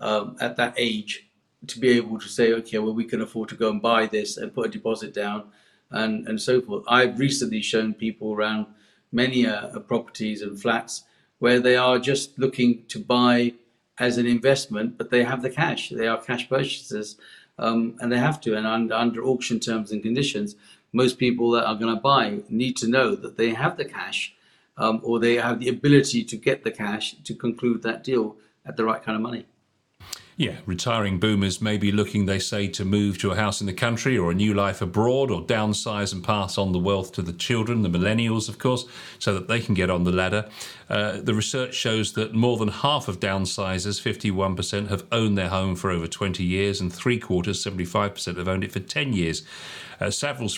um, 0.01 0.37
at 0.41 0.57
that 0.57 0.75
age 0.77 1.27
to 1.67 1.79
be 1.79 1.91
able 1.91 2.19
to 2.19 2.29
say, 2.29 2.53
okay, 2.55 2.79
well, 2.79 2.95
we 2.95 3.05
can 3.05 3.21
afford 3.21 3.49
to 3.51 3.55
go 3.55 3.71
and 3.71 3.83
buy 3.83 4.07
this 4.07 4.37
and 4.37 4.55
put 4.55 4.67
a 4.67 4.71
deposit 4.71 5.13
down 5.13 5.45
and, 5.91 6.27
and 6.27 6.41
so 6.41 6.61
forth. 6.61 6.85
I've 6.89 7.19
recently 7.19 7.61
shown 7.61 7.93
people 7.95 8.33
around 8.33 8.67
many 9.13 9.47
uh, 9.47 9.79
properties 9.81 10.41
and 10.41 10.61
flats 10.61 11.05
where 11.39 11.61
they 11.61 11.77
are 11.77 11.99
just 11.99 12.39
looking 12.39 12.85
to 12.89 12.99
buy 12.99 13.55
as 13.99 14.17
an 14.17 14.27
investment, 14.27 14.97
but 14.97 15.11
they 15.11 15.25
have 15.25 15.43
the 15.43 15.51
cash. 15.51 15.91
They 15.91 16.07
are 16.07 16.21
cash 16.21 16.49
purchasers, 16.49 17.17
um, 17.61 17.97
and 18.01 18.11
they 18.11 18.19
have 18.19 18.41
to. 18.41 18.57
And 18.57 18.67
under, 18.67 18.95
under 18.95 19.23
auction 19.23 19.61
terms 19.61 19.93
and 19.93 20.03
conditions, 20.03 20.57
most 20.93 21.19
people 21.19 21.53
that 21.53 21.65
are 21.65 21.77
going 21.77 21.95
to 21.95 22.01
buy 22.01 22.41
need 22.49 22.77
to 22.79 22.89
know 22.89 23.15
that 23.15 23.37
they 23.37 23.51
have 23.51 23.77
the 23.77 23.85
cash 23.85 24.35
um, 24.77 25.01
or 25.05 25.21
they 25.21 25.37
have 25.37 25.61
the 25.61 25.69
ability 25.69 26.25
to 26.25 26.37
get 26.37 26.65
the 26.65 26.71
cash 26.71 27.15
to 27.23 27.35
conclude 27.35 27.83
that 27.83 28.03
deal 28.03 28.37
at 28.67 28.77
the 28.77 28.85
right 28.85 29.03
kind 29.03 29.15
of 29.15 29.23
money. 29.23 29.47
Yeah, 30.37 30.57
retiring 30.65 31.21
boomers 31.21 31.61
may 31.61 31.77
be 31.77 31.93
looking, 31.93 32.25
they 32.25 32.39
say, 32.39 32.67
to 32.69 32.83
move 32.83 33.19
to 33.19 33.31
a 33.31 33.37
house 33.37 33.61
in 33.61 33.67
the 33.67 33.75
country 33.75 34.17
or 34.17 34.31
a 34.31 34.35
new 34.35 34.55
life 34.55 34.81
abroad 34.81 35.31
or 35.31 35.43
downsize 35.43 36.15
and 36.15 36.25
pass 36.25 36.57
on 36.57 36.73
the 36.73 36.79
wealth 36.79 37.13
to 37.13 37.23
the 37.23 37.35
children, 37.35 37.83
the 37.83 37.91
millennials, 37.91 38.49
of 38.49 38.59
course, 38.59 38.87
so 39.19 39.35
that 39.35 39.49
they 39.49 39.61
can 39.61 39.75
get 39.75 39.91
on 39.91 40.05
the 40.05 40.13
ladder. 40.13 40.49
Uh, 40.91 41.21
the 41.21 41.35
research 41.35 41.73
shows 41.73 42.15
that 42.15 42.35
more 42.35 42.57
than 42.57 42.69
half 42.69 43.07
of 43.07 43.21
downsizers, 43.21 44.01
51%, 44.03 44.89
have 44.89 45.07
owned 45.13 45.39
their 45.39 45.49
home 45.49 45.77
for 45.77 45.91
over 45.91 46.09
20 46.09 46.43
years, 46.43 46.81
and 46.81 46.93
three 46.93 47.19
quarters, 47.19 47.65
75%, 47.65 48.37
have 48.37 48.49
owned 48.49 48.65
it 48.65 48.73
for 48.73 48.81
10 48.81 49.13
years. 49.13 49.45
Uh, 50.01 50.11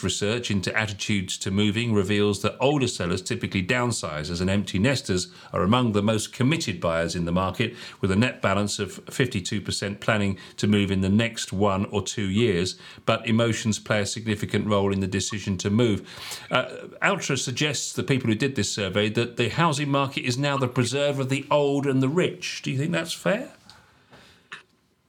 research 0.02 0.50
into 0.52 0.76
attitudes 0.78 1.36
to 1.36 1.50
moving 1.50 1.92
reveals 1.92 2.42
that 2.42 2.56
older 2.60 2.86
sellers 2.86 3.20
typically 3.20 3.62
downsizers 3.62 4.40
and 4.40 4.48
empty 4.48 4.78
nesters 4.78 5.32
are 5.52 5.62
among 5.62 5.92
the 5.92 6.02
most 6.02 6.32
committed 6.32 6.80
buyers 6.80 7.16
in 7.16 7.24
the 7.24 7.32
market, 7.32 7.74
with 8.00 8.10
a 8.12 8.16
net 8.16 8.40
balance 8.40 8.78
of 8.78 9.04
52% 9.06 9.98
planning 9.98 10.38
to 10.56 10.68
move 10.68 10.92
in 10.92 11.00
the 11.00 11.08
next 11.08 11.52
one 11.52 11.86
or 11.86 12.02
two 12.02 12.28
years. 12.28 12.76
But 13.04 13.26
emotions 13.26 13.80
play 13.80 14.00
a 14.00 14.06
significant 14.06 14.68
role 14.68 14.92
in 14.92 15.00
the 15.00 15.08
decision 15.08 15.58
to 15.58 15.70
move. 15.70 16.08
Uh, 16.50 16.66
Outra 17.02 17.36
suggests, 17.36 17.92
the 17.92 18.04
people 18.04 18.28
who 18.28 18.36
did 18.36 18.54
this 18.54 18.70
survey, 18.70 19.08
that 19.10 19.36
the 19.36 19.48
housing 19.48 19.90
market 19.90 20.21
is 20.24 20.38
now 20.38 20.56
the 20.56 20.68
preserver 20.68 21.22
of 21.22 21.28
the 21.28 21.46
old 21.50 21.86
and 21.86 22.02
the 22.02 22.08
rich. 22.08 22.62
Do 22.62 22.70
you 22.70 22.78
think 22.78 22.92
that's 22.92 23.12
fair? 23.12 23.50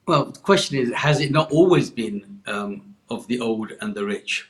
Well, 0.06 0.26
the 0.26 0.40
question 0.40 0.78
is, 0.78 0.92
has 0.94 1.22
it 1.22 1.32
not 1.32 1.52
always 1.52 1.90
been 1.90 2.42
um, 2.46 2.94
of 3.10 3.28
the 3.28 3.40
old 3.40 3.72
and 3.82 3.96
the 3.96 4.06
rich. 4.06 4.50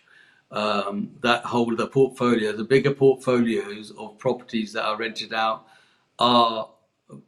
Um, 0.52 1.10
that 1.22 1.44
hold 1.44 1.78
the 1.78 1.88
portfolio, 1.88 2.52
the 2.52 2.64
bigger 2.64 2.94
portfolios 2.94 3.92
of 3.98 4.20
properties 4.20 4.72
that 4.74 4.86
are 4.86 4.98
rented 4.98 5.34
out 5.34 5.66
are 6.20 6.70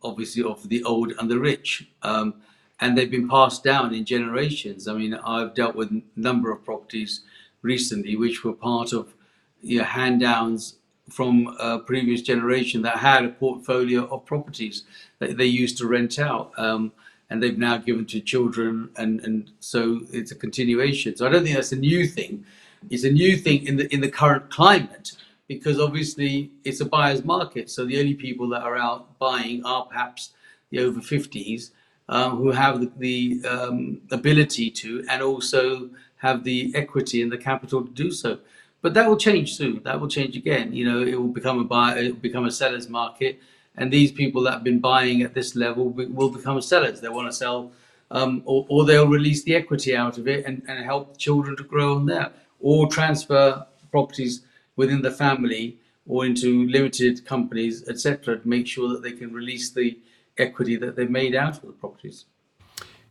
obviously 0.04 0.44
of 0.44 0.70
the 0.70 0.84
old 0.84 1.14
and 1.18 1.30
the 1.30 1.40
rich. 1.40 1.90
Um, 2.04 2.36
and 2.82 2.96
they've 2.96 3.10
been 3.10 3.28
passed 3.28 3.64
down 3.64 3.96
in 3.96 4.06
generations. 4.06 4.88
I 4.88 4.94
mean, 4.94 5.16
I've 5.16 5.56
dealt 5.56 5.76
with 5.76 5.92
a 5.92 6.04
number 6.16 6.52
of 6.52 6.64
properties 6.64 7.22
recently 7.64 8.16
which 8.16 8.44
were 8.44 8.54
part 8.54 8.94
of 8.94 9.16
you 9.62 9.80
know, 9.80 9.86
hand 9.86 10.22
downs 10.22 10.76
from 11.10 11.56
a 11.60 11.80
previous 11.80 12.22
generation 12.22 12.82
that 12.82 12.98
had 12.98 13.26
a 13.26 13.30
portfolio 13.30 14.06
of 14.08 14.26
properties 14.26 14.84
that 15.20 15.38
they 15.38 15.46
used 15.46 15.78
to 15.78 15.88
rent 15.88 16.20
out. 16.20 16.52
Um, 16.58 16.92
and 17.30 17.42
they've 17.42 17.58
now 17.58 17.78
given 17.78 18.06
to 18.06 18.20
children, 18.22 18.90
and 18.98 19.20
and 19.22 19.52
so 19.60 20.02
it's 20.12 20.32
a 20.32 20.36
continuation. 20.36 21.16
So 21.16 21.26
I 21.26 21.30
don't 21.30 21.44
think 21.44 21.56
that's 21.56 21.72
a 21.72 21.76
new 21.76 22.06
thing. 22.06 22.46
It's 22.90 23.04
a 23.04 23.12
new 23.12 23.36
thing 23.36 23.66
in 23.66 23.78
the 23.78 23.92
in 23.94 24.02
the 24.02 24.12
current 24.12 24.52
climate 24.52 25.14
because 25.48 25.80
obviously 25.80 26.52
it's 26.64 26.82
a 26.82 26.86
buyer's 26.86 27.24
market. 27.24 27.70
So 27.70 27.86
the 27.86 28.00
only 28.00 28.14
people 28.14 28.50
that 28.50 28.64
are 28.64 28.78
out 28.78 29.18
buying 29.20 29.66
are 29.66 29.86
perhaps 29.86 30.32
the 30.70 30.80
over 30.80 31.00
50s 31.00 31.72
um, 32.10 32.38
who 32.38 32.52
have 32.52 32.80
the, 32.80 32.92
the 32.98 33.48
um, 33.48 34.02
ability 34.12 34.72
to 34.72 35.06
and 35.10 35.22
also 35.22 35.90
have 36.18 36.44
the 36.44 36.74
equity 36.76 37.22
and 37.22 37.32
the 37.32 37.38
capital 37.38 37.84
to 37.84 37.92
do 37.92 38.12
so. 38.12 38.40
But 38.82 38.94
that 38.94 39.10
will 39.10 39.18
change 39.18 39.56
soon. 39.56 39.82
That 39.84 40.00
will 40.00 40.08
change 40.08 40.36
again. 40.36 40.74
You 40.74 40.86
know, 40.86 41.02
it 41.02 41.20
will 41.20 41.30
become 41.30 41.60
a 41.60 41.64
buyer, 41.64 41.98
it 41.98 42.14
will 42.14 42.20
become 42.20 42.46
a 42.46 42.52
seller's 42.52 42.88
market 42.88 43.40
and 43.78 43.92
these 43.92 44.12
people 44.12 44.44
that 44.44 44.54
have 44.54 44.64
been 44.64 44.80
buying 44.80 45.22
at 45.22 45.34
this 45.34 45.56
level 45.56 45.90
will 45.90 46.30
become 46.30 46.62
sellers. 46.62 47.02
They 47.02 47.10
want 47.10 47.30
to 47.30 47.36
sell, 47.36 47.72
um, 48.12 48.42
or, 48.46 48.66
or, 48.70 48.86
they'll 48.86 49.08
release 49.08 49.44
the 49.44 49.56
equity 49.56 49.96
out 49.96 50.18
of 50.18 50.28
it 50.28 50.46
and, 50.46 50.62
and 50.68 50.84
help 50.84 51.18
children 51.18 51.58
to 51.58 51.64
grow 51.64 51.96
on 51.96 52.06
that, 52.08 52.34
or 52.60 52.88
transfer 52.88 53.66
properties 53.92 54.42
within 54.76 55.02
the 55.02 55.12
family 55.12 55.78
or 56.08 56.26
into 56.26 56.68
limited 56.68 57.26
companies, 57.26 57.88
etc., 57.90 58.40
to 58.40 58.48
make 58.48 58.68
sure 58.68 58.90
that 58.90 59.02
they 59.02 59.12
can 59.12 59.34
release 59.34 59.72
the 59.72 59.98
equity 60.38 60.76
that 60.76 60.96
they've 60.96 61.10
made 61.10 61.36
out 61.36 61.58
of 61.58 61.66
the 61.66 61.72
properties. 61.72 62.26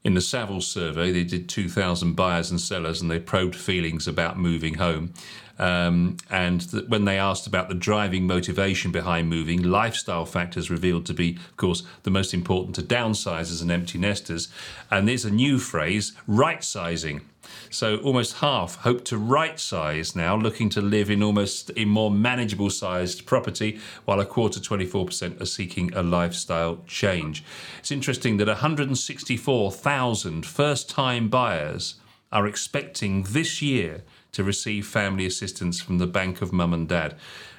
In 0.05 0.15
the 0.15 0.21
Savills 0.21 0.65
survey, 0.65 1.11
they 1.11 1.25
did 1.25 1.49
2,000 1.49 2.15
buyers 2.15 2.51
and 2.51 2.61
sellers 2.61 3.01
and 3.01 3.11
they 3.11 3.19
probed 3.19 3.57
feelings 3.57 4.07
about 4.07 4.39
moving 4.39 4.75
home. 4.75 5.15
Um, 5.59 6.17
and 6.31 6.69
th- 6.71 6.89
when 6.89 7.05
they 7.05 7.19
asked 7.19 7.47
about 7.47 7.69
the 7.69 7.75
driving 7.75 8.27
motivation 8.27 8.91
behind 8.91 9.29
moving, 9.29 9.63
lifestyle 9.63 10.27
factors 10.27 10.71
revealed 10.71 11.07
to 11.07 11.15
be, 11.15 11.37
of 11.37 11.57
course, 11.57 11.83
the 12.03 12.11
most 12.11 12.35
important 12.35 12.75
to 12.77 12.83
downsizers 12.83 13.63
and 13.63 13.71
empty 13.71 13.99
nesters. 13.99 14.49
And 14.91 15.07
there's 15.09 15.25
a 15.25 15.31
new 15.31 15.59
phrase, 15.59 16.13
right 16.27 16.63
sizing. 16.65 17.23
So 17.71 17.99
almost 17.99 18.39
half 18.39 18.77
hope 18.77 19.05
to 19.07 19.19
right 19.19 19.59
size 19.61 20.17
now, 20.17 20.37
looking 20.37 20.69
to 20.71 20.81
live 20.81 21.11
in 21.11 21.23
almost 21.23 21.71
a 21.77 21.85
more 21.85 22.11
manageable 22.11 22.71
sized 22.71 23.27
property, 23.27 23.79
while 24.05 24.21
a 24.21 24.27
quarter, 24.27 24.61
24%, 24.61 25.41
are 25.41 25.47
seeking 25.47 25.93
a 25.95 26.03
lifestyle 26.03 26.83
change. 26.87 27.45
It's 27.79 27.91
interesting 27.91 28.39
that 28.39 28.49
164,000 28.49 30.47
first 30.47 30.89
time 30.89 31.29
buyers 31.29 31.97
are 32.33 32.47
expecting 32.47 33.25
this 33.25 33.61
year 33.63 34.03
to 34.35 34.45
receive 34.45 34.87
family 34.87 35.27
assistance 35.27 35.81
from 35.81 35.99
the 35.99 36.07
Bank 36.07 36.43
of 36.43 36.53
Mum 36.53 36.73
and 36.73 36.89
Dad. 36.89 37.17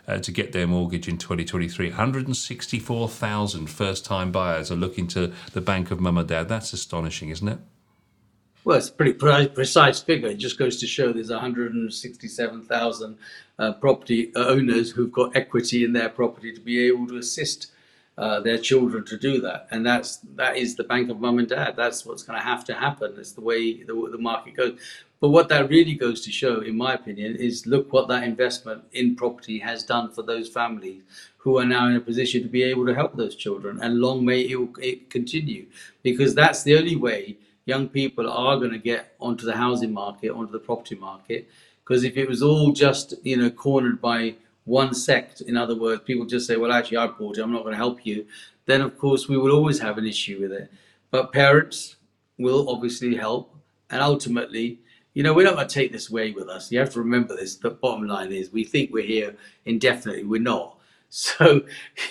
Uh, 0.07 0.19
to 0.19 0.31
get 0.31 0.51
their 0.51 0.67
mortgage 0.67 1.07
in 1.07 1.17
2023. 1.17 1.89
164,000 1.89 3.67
first 3.67 4.05
time 4.05 4.31
buyers 4.31 4.71
are 4.71 4.75
looking 4.75 5.07
to 5.07 5.33
the 5.53 5.61
Bank 5.61 5.89
of 5.89 5.99
Mum 5.99 6.19
and 6.19 6.27
Dad. 6.27 6.47
That's 6.47 6.73
astonishing, 6.73 7.29
isn't 7.29 7.47
it? 7.47 7.57
Well, 8.65 8.77
it's 8.77 8.89
a 8.89 8.93
pretty 8.93 9.13
pre- 9.13 9.47
precise 9.47 10.01
figure. 10.01 10.29
It 10.29 10.37
just 10.37 10.57
goes 10.59 10.79
to 10.79 10.87
show 10.87 11.13
there's 11.13 11.29
167,000 11.29 13.17
uh, 13.57 13.73
property 13.73 14.31
owners 14.35 14.91
who've 14.91 15.11
got 15.11 15.35
equity 15.35 15.83
in 15.83 15.93
their 15.93 16.09
property 16.09 16.51
to 16.51 16.59
be 16.59 16.87
able 16.87 17.07
to 17.07 17.17
assist 17.17 17.71
uh, 18.17 18.39
their 18.39 18.57
children 18.57 19.05
to 19.05 19.17
do 19.17 19.41
that, 19.41 19.67
and 19.71 19.85
that's 19.85 20.17
that 20.35 20.55
is 20.55 20.75
the 20.75 20.85
bank 20.85 21.09
of 21.09 21.19
mum 21.19 21.37
and 21.37 21.49
dad. 21.49 21.75
That's 21.75 22.05
what's 22.05 22.23
going 22.23 22.39
to 22.39 22.45
have 22.45 22.63
to 22.65 22.73
happen. 22.73 23.13
It's 23.17 23.33
the 23.33 23.41
way 23.41 23.83
the, 23.83 23.93
the 24.09 24.17
market 24.17 24.55
goes. 24.55 24.79
But 25.25 25.31
what 25.31 25.49
that 25.49 25.71
really 25.71 25.95
goes 25.95 26.21
to 26.21 26.31
show, 26.31 26.61
in 26.61 26.77
my 26.77 26.93
opinion, 26.93 27.35
is 27.35 27.65
look 27.65 27.91
what 27.91 28.07
that 28.09 28.25
investment 28.25 28.83
in 28.93 29.15
property 29.15 29.57
has 29.57 29.81
done 29.81 30.11
for 30.11 30.21
those 30.21 30.49
families 30.49 31.01
who 31.37 31.57
are 31.57 31.65
now 31.65 31.87
in 31.87 31.95
a 31.95 31.99
position 31.99 32.43
to 32.43 32.47
be 32.47 32.61
able 32.61 32.85
to 32.85 32.93
help 32.93 33.15
those 33.15 33.35
children, 33.35 33.79
and 33.81 33.99
long 33.99 34.23
may 34.23 34.41
it, 34.41 34.69
it 34.77 35.09
continue, 35.09 35.65
because 36.03 36.35
that's 36.35 36.61
the 36.61 36.77
only 36.77 36.95
way 36.95 37.37
young 37.65 37.89
people 37.89 38.29
are 38.29 38.57
going 38.57 38.69
to 38.69 38.77
get 38.77 39.15
onto 39.19 39.47
the 39.47 39.55
housing 39.55 39.91
market, 39.91 40.29
onto 40.29 40.51
the 40.51 40.59
property 40.59 40.93
market. 40.93 41.49
Because 41.83 42.03
if 42.03 42.17
it 42.17 42.29
was 42.29 42.43
all 42.43 42.71
just, 42.71 43.15
you 43.23 43.35
know, 43.35 43.49
cornered 43.49 43.99
by 43.99 44.35
one 44.65 44.93
sect, 44.93 45.41
in 45.41 45.57
other 45.57 45.75
words, 45.75 46.03
people 46.03 46.27
just 46.27 46.45
say, 46.45 46.55
well, 46.55 46.71
actually, 46.71 46.97
I 46.97 47.07
bought 47.07 47.39
it, 47.39 47.41
I'm 47.41 47.51
not 47.51 47.63
going 47.63 47.73
to 47.73 47.77
help 47.77 48.05
you, 48.05 48.27
then 48.67 48.81
of 48.81 48.95
course 48.99 49.27
we 49.27 49.39
will 49.39 49.53
always 49.53 49.79
have 49.79 49.97
an 49.97 50.05
issue 50.05 50.39
with 50.39 50.51
it. 50.51 50.71
But 51.09 51.33
parents 51.33 51.95
will 52.37 52.69
obviously 52.69 53.15
help. 53.15 53.53
And 53.91 54.01
ultimately, 54.01 54.79
you 55.15 55.23
know, 55.23 55.33
we're 55.33 55.45
not 55.45 55.55
going 55.55 55.67
to 55.67 55.73
take 55.73 55.91
this 55.91 56.11
away 56.11 56.31
with 56.31 56.47
us. 56.47 56.71
You 56.71 56.77
have 56.79 56.91
to 56.91 56.99
remember 56.99 57.35
this. 57.35 57.55
The 57.55 57.71
bottom 57.71 58.05
line 58.05 58.31
is 58.31 58.51
we 58.51 58.63
think 58.63 58.91
we're 58.93 59.03
here 59.03 59.35
indefinitely. 59.65 60.25
We're 60.25 60.41
not. 60.41 60.73
So, 61.07 61.61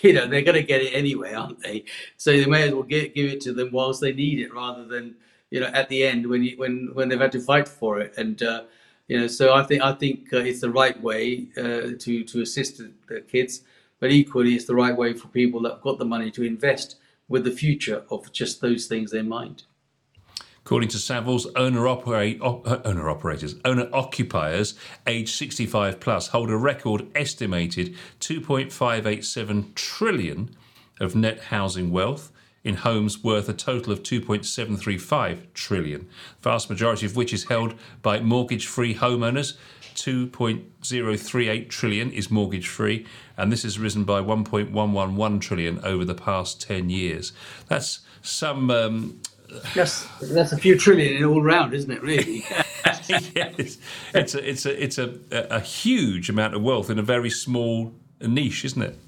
you 0.03 0.15
know, 0.15 0.27
they're 0.27 0.41
going 0.41 0.55
to 0.55 0.63
get 0.63 0.81
it 0.81 0.95
anyway, 0.95 1.35
aren't 1.35 1.61
they? 1.61 1.85
So 2.17 2.31
they 2.31 2.47
may 2.47 2.63
as 2.63 2.73
well 2.73 2.85
give 2.85 3.13
it 3.15 3.41
to 3.43 3.53
them 3.53 3.71
whilst 3.71 4.01
they 4.01 4.15
need 4.15 4.39
it 4.39 4.55
rather 4.55 4.87
than 4.87 5.17
you 5.51 5.61
know 5.61 5.67
at 5.67 5.89
the 5.89 6.05
end 6.05 6.27
when 6.27 6.43
you, 6.43 6.57
when 6.57 6.91
when 6.95 7.09
they've 7.09 7.21
had 7.21 7.33
to 7.33 7.41
fight 7.41 7.69
for 7.69 8.01
it 8.01 8.13
and 8.17 8.43
uh, 8.43 8.65
you 9.07 9.21
know 9.21 9.29
so 9.29 9.55
I 9.55 9.63
think 9.63 9.83
I 9.83 9.93
think 9.93 10.33
uh, 10.33 10.39
it's 10.39 10.61
the 10.61 10.71
right 10.71 11.01
way 11.01 11.49
uh, 11.57 11.95
to 11.99 12.25
to 12.25 12.43
assist 12.43 12.83
the 13.09 13.21
kids 13.21 13.63
but 14.01 14.11
equally 14.11 14.55
it's 14.55 14.65
the 14.65 14.75
right 14.75 14.97
way 14.97 15.13
for 15.15 15.29
people 15.29 15.63
that've 15.63 15.81
got 15.81 15.99
the 15.99 16.05
money 16.05 16.31
to 16.33 16.43
invest 16.43 16.97
with 17.29 17.45
the 17.45 17.51
future 17.51 18.05
of 18.11 18.33
just 18.33 18.61
those 18.61 18.87
things 18.87 19.13
in 19.13 19.29
mind. 19.29 19.63
According 20.65 20.89
to 20.91 20.97
Savills, 20.97 21.47
owner, 21.57 21.87
op, 21.87 22.09
uh, 22.09 22.79
owner 22.87 23.11
operators, 23.11 23.57
owner 23.67 23.87
occupiers 23.93 24.75
aged 25.07 25.29
65 25.29 26.01
plus 26.01 26.29
hold 26.29 26.49
a 26.49 26.57
record 26.57 27.07
estimated 27.15 27.95
2.587 28.21 29.75
trillion 29.75 30.57
of 31.01 31.15
net 31.15 31.39
housing 31.45 31.91
wealth 31.91 32.33
in 32.65 32.77
homes 32.77 33.23
worth 33.23 33.47
a 33.51 33.53
total 33.53 33.93
of 33.93 34.03
2.735 34.03 35.53
trillion, 35.53 36.09
vast 36.41 36.71
majority 36.71 37.05
of 37.05 37.15
which 37.15 37.35
is 37.35 37.45
held 37.45 37.75
by 38.01 38.19
mortgage-free 38.21 38.95
homeowners. 38.95 39.59
2.038 39.97 41.69
trillion 41.69 42.11
is 42.11 42.31
mortgage 42.31 42.69
free, 42.69 43.07
and 43.37 43.53
this 43.53 43.65
has 43.65 43.79
risen 43.79 44.05
by 44.05 44.21
1.111 44.21 45.41
trillion 45.43 45.79
over 45.85 46.07
the 46.07 46.15
past 46.15 46.63
10 46.63 46.89
years. 46.89 47.35
That's 47.69 48.01
some. 48.23 48.71
Um, 48.71 49.21
yes, 49.75 50.09
that's 50.21 50.53
a 50.53 50.57
few 50.57 50.79
trillion 50.79 51.25
all 51.25 51.43
round, 51.43 51.75
isn't 51.75 51.91
it? 51.91 52.03
Really? 52.03 52.45
yes, 53.09 53.79
it's 54.15 54.35
a 54.35 54.49
it's 54.49 54.67
a 54.67 54.83
it's 54.83 54.99
a, 54.99 55.19
a 55.31 55.61
huge 55.61 56.29
amount 56.29 56.55
of 56.55 56.63
wealth 56.63 56.91
in 56.91 56.99
a 56.99 57.03
very 57.03 57.31
small 57.31 57.95
niche, 58.21 58.65
isn't 58.65 58.83
it? 58.83 58.99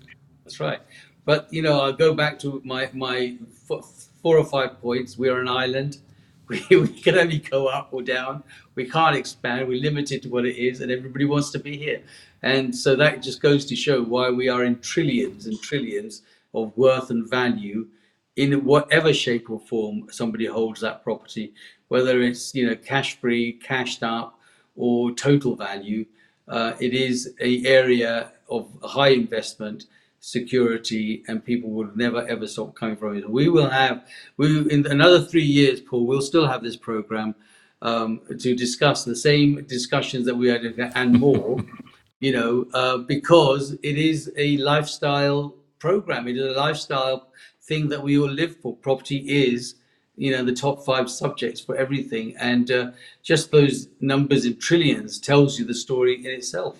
That's 0.45 0.61
right. 0.61 0.81
But 1.25 1.49
you 1.53 1.62
know, 1.62 1.81
I'll 1.81 1.93
go 1.93 2.15
back 2.15 2.38
to 2.41 2.61
my 2.65 2.88
my 2.93 3.37
four 3.67 4.38
or 4.38 4.45
five 4.45 4.81
points. 4.81 5.19
We're 5.19 5.41
an 5.41 5.49
island. 5.49 5.99
We, 6.49 6.65
we 6.71 6.87
can 6.87 7.19
only 7.19 7.38
go 7.38 7.67
up 7.67 7.88
or 7.91 8.03
down. 8.03 8.45
We 8.76 8.88
can't 8.88 9.17
expand. 9.17 9.67
We're 9.67 9.83
limited 9.83 10.23
to 10.23 10.29
what 10.29 10.47
it 10.47 10.55
is, 10.55 10.81
and 10.81 10.93
everybody 10.93 11.25
wants 11.25 11.50
to 11.50 11.59
be 11.59 11.76
here. 11.76 12.03
And 12.41 12.73
so 12.73 12.95
that 12.95 13.21
just 13.21 13.43
goes 13.43 13.65
to 13.65 13.75
show 13.75 14.00
why 14.05 14.31
we 14.31 14.49
are 14.49 14.62
in 14.62 14.79
trillions 14.79 15.47
and 15.47 15.61
trillions 15.61 16.23
of 16.55 16.73
worth 16.76 17.11
and 17.11 17.29
value 17.29 17.88
in 18.37 18.64
whatever 18.64 19.12
shape 19.12 19.50
or 19.50 19.59
form 19.59 20.07
somebody 20.11 20.47
holds 20.47 20.81
that 20.83 21.02
property, 21.02 21.52
whether 21.88 22.21
it's 22.21 22.55
you 22.55 22.66
know 22.66 22.76
cash 22.76 23.19
free, 23.19 23.52
cashed 23.52 24.02
up, 24.02 24.38
or 24.76 25.12
total 25.12 25.57
value. 25.57 26.05
Uh, 26.49 26.75
it 26.78 26.95
is 26.95 27.35
a 27.40 27.64
area 27.66 28.33
of 28.49 28.69
high 28.83 29.09
investment 29.09 29.87
security 30.21 31.23
and 31.28 31.45
people 31.45 31.71
will 31.71 31.90
never 31.95 32.26
ever 32.28 32.47
stop 32.47 32.75
coming 32.75 32.97
from 32.97 33.16
it. 33.16 33.28
We 33.28 33.49
will 33.49 33.69
have, 33.69 34.07
we 34.37 34.71
in 34.71 34.87
another 34.87 35.23
three 35.23 35.45
years, 35.45 35.81
Paul, 35.81 36.07
we'll 36.07 36.23
still 36.23 36.47
have 36.47 36.62
this 36.62 36.76
program 36.76 37.35
um, 37.83 38.21
to 38.38 38.55
discuss 38.55 39.05
the 39.05 39.16
same 39.16 39.64
discussions 39.64 40.26
that 40.26 40.35
we 40.35 40.49
had 40.49 40.62
and 40.95 41.19
more, 41.19 41.64
you 42.21 42.33
know, 42.33 42.66
uh, 42.75 42.99
because 42.99 43.73
it 43.83 43.99
is 43.99 44.33
a 44.37 44.57
lifestyle 44.59 45.55
program. 45.78 46.26
It 46.26 46.37
is 46.37 46.57
a 46.57 46.59
lifestyle 46.59 47.28
thing 47.66 47.88
that 47.88 48.02
we 48.02 48.18
all 48.18 48.30
live 48.30 48.56
for. 48.56 48.76
Property 48.76 49.18
is, 49.18 49.75
you 50.16 50.30
know, 50.30 50.44
the 50.44 50.54
top 50.54 50.85
five 50.85 51.11
subjects 51.11 51.61
for 51.61 51.76
everything. 51.76 52.35
And 52.38 52.70
uh, 52.70 52.90
just 53.23 53.50
those 53.50 53.88
numbers 54.00 54.44
in 54.44 54.58
trillions 54.58 55.18
tells 55.18 55.58
you 55.58 55.64
the 55.64 55.75
story 55.75 56.25
in 56.25 56.30
itself. 56.30 56.78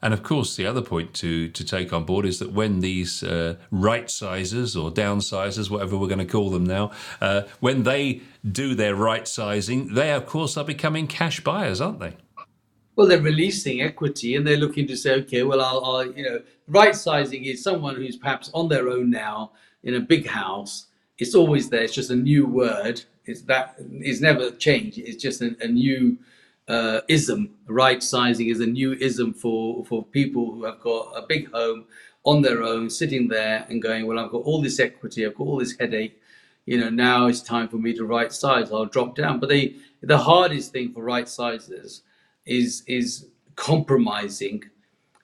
And 0.00 0.14
of 0.14 0.22
course, 0.22 0.54
the 0.54 0.64
other 0.64 0.82
point 0.82 1.12
to, 1.14 1.48
to 1.48 1.64
take 1.64 1.92
on 1.92 2.04
board 2.04 2.24
is 2.24 2.38
that 2.38 2.52
when 2.52 2.80
these 2.80 3.22
uh, 3.24 3.56
right 3.72 4.08
sizes 4.08 4.76
or 4.76 4.92
downsizers, 4.92 5.70
whatever 5.70 5.96
we're 5.96 6.06
going 6.06 6.20
to 6.20 6.24
call 6.24 6.50
them 6.50 6.64
now, 6.64 6.92
uh, 7.20 7.42
when 7.58 7.82
they 7.82 8.20
do 8.50 8.74
their 8.74 8.94
right 8.94 9.26
sizing, 9.26 9.94
they 9.94 10.12
of 10.12 10.26
course 10.26 10.56
are 10.56 10.64
becoming 10.64 11.08
cash 11.08 11.40
buyers, 11.40 11.80
aren't 11.80 11.98
they? 11.98 12.16
Well, 12.94 13.08
they're 13.08 13.20
releasing 13.20 13.80
equity 13.80 14.36
and 14.36 14.46
they're 14.46 14.56
looking 14.56 14.86
to 14.86 14.96
say, 14.96 15.14
okay, 15.14 15.42
well, 15.42 15.60
I'll, 15.60 15.84
I'll 15.84 16.12
you 16.12 16.22
know, 16.22 16.42
right 16.68 16.94
sizing 16.94 17.44
is 17.44 17.62
someone 17.62 17.96
who's 17.96 18.16
perhaps 18.16 18.50
on 18.54 18.68
their 18.68 18.88
own 18.88 19.10
now 19.10 19.52
in 19.88 19.94
a 19.94 20.00
big 20.00 20.26
house. 20.26 20.86
It's 21.18 21.34
always 21.34 21.70
there. 21.70 21.82
It's 21.82 21.94
just 21.94 22.10
a 22.10 22.16
new 22.16 22.46
word. 22.46 23.02
It's 23.24 23.42
that 23.42 23.76
is 24.12 24.20
never 24.20 24.50
changed. 24.52 24.98
It's 24.98 25.22
just 25.22 25.42
a, 25.42 25.56
a 25.60 25.68
new 25.68 26.18
uh, 26.68 27.00
ism. 27.08 27.50
Right 27.66 28.02
sizing 28.02 28.48
is 28.48 28.60
a 28.60 28.66
new 28.66 28.92
ism 28.92 29.32
for 29.32 29.84
for 29.86 30.04
people 30.04 30.52
who 30.52 30.64
have 30.64 30.80
got 30.80 31.12
a 31.16 31.26
big 31.26 31.50
home 31.50 31.86
on 32.24 32.42
their 32.42 32.62
own, 32.62 32.90
sitting 32.90 33.28
there 33.28 33.66
and 33.68 33.80
going, 33.80 34.06
well, 34.06 34.18
I've 34.18 34.30
got 34.30 34.42
all 34.42 34.60
this 34.60 34.78
equity, 34.78 35.24
I've 35.24 35.34
got 35.34 35.44
all 35.44 35.58
this 35.58 35.76
headache. 35.78 36.20
You 36.66 36.78
know, 36.78 36.90
now 36.90 37.26
it's 37.28 37.40
time 37.40 37.68
for 37.68 37.78
me 37.78 37.94
to 37.94 38.04
right 38.04 38.30
size. 38.30 38.70
I'll 38.70 38.84
drop 38.84 39.16
down. 39.16 39.40
But 39.40 39.48
they, 39.48 39.76
the 40.02 40.18
hardest 40.18 40.72
thing 40.72 40.92
for 40.92 41.02
right 41.02 41.28
sizers 41.28 42.02
is 42.44 42.82
is 42.86 43.26
compromising 43.56 44.64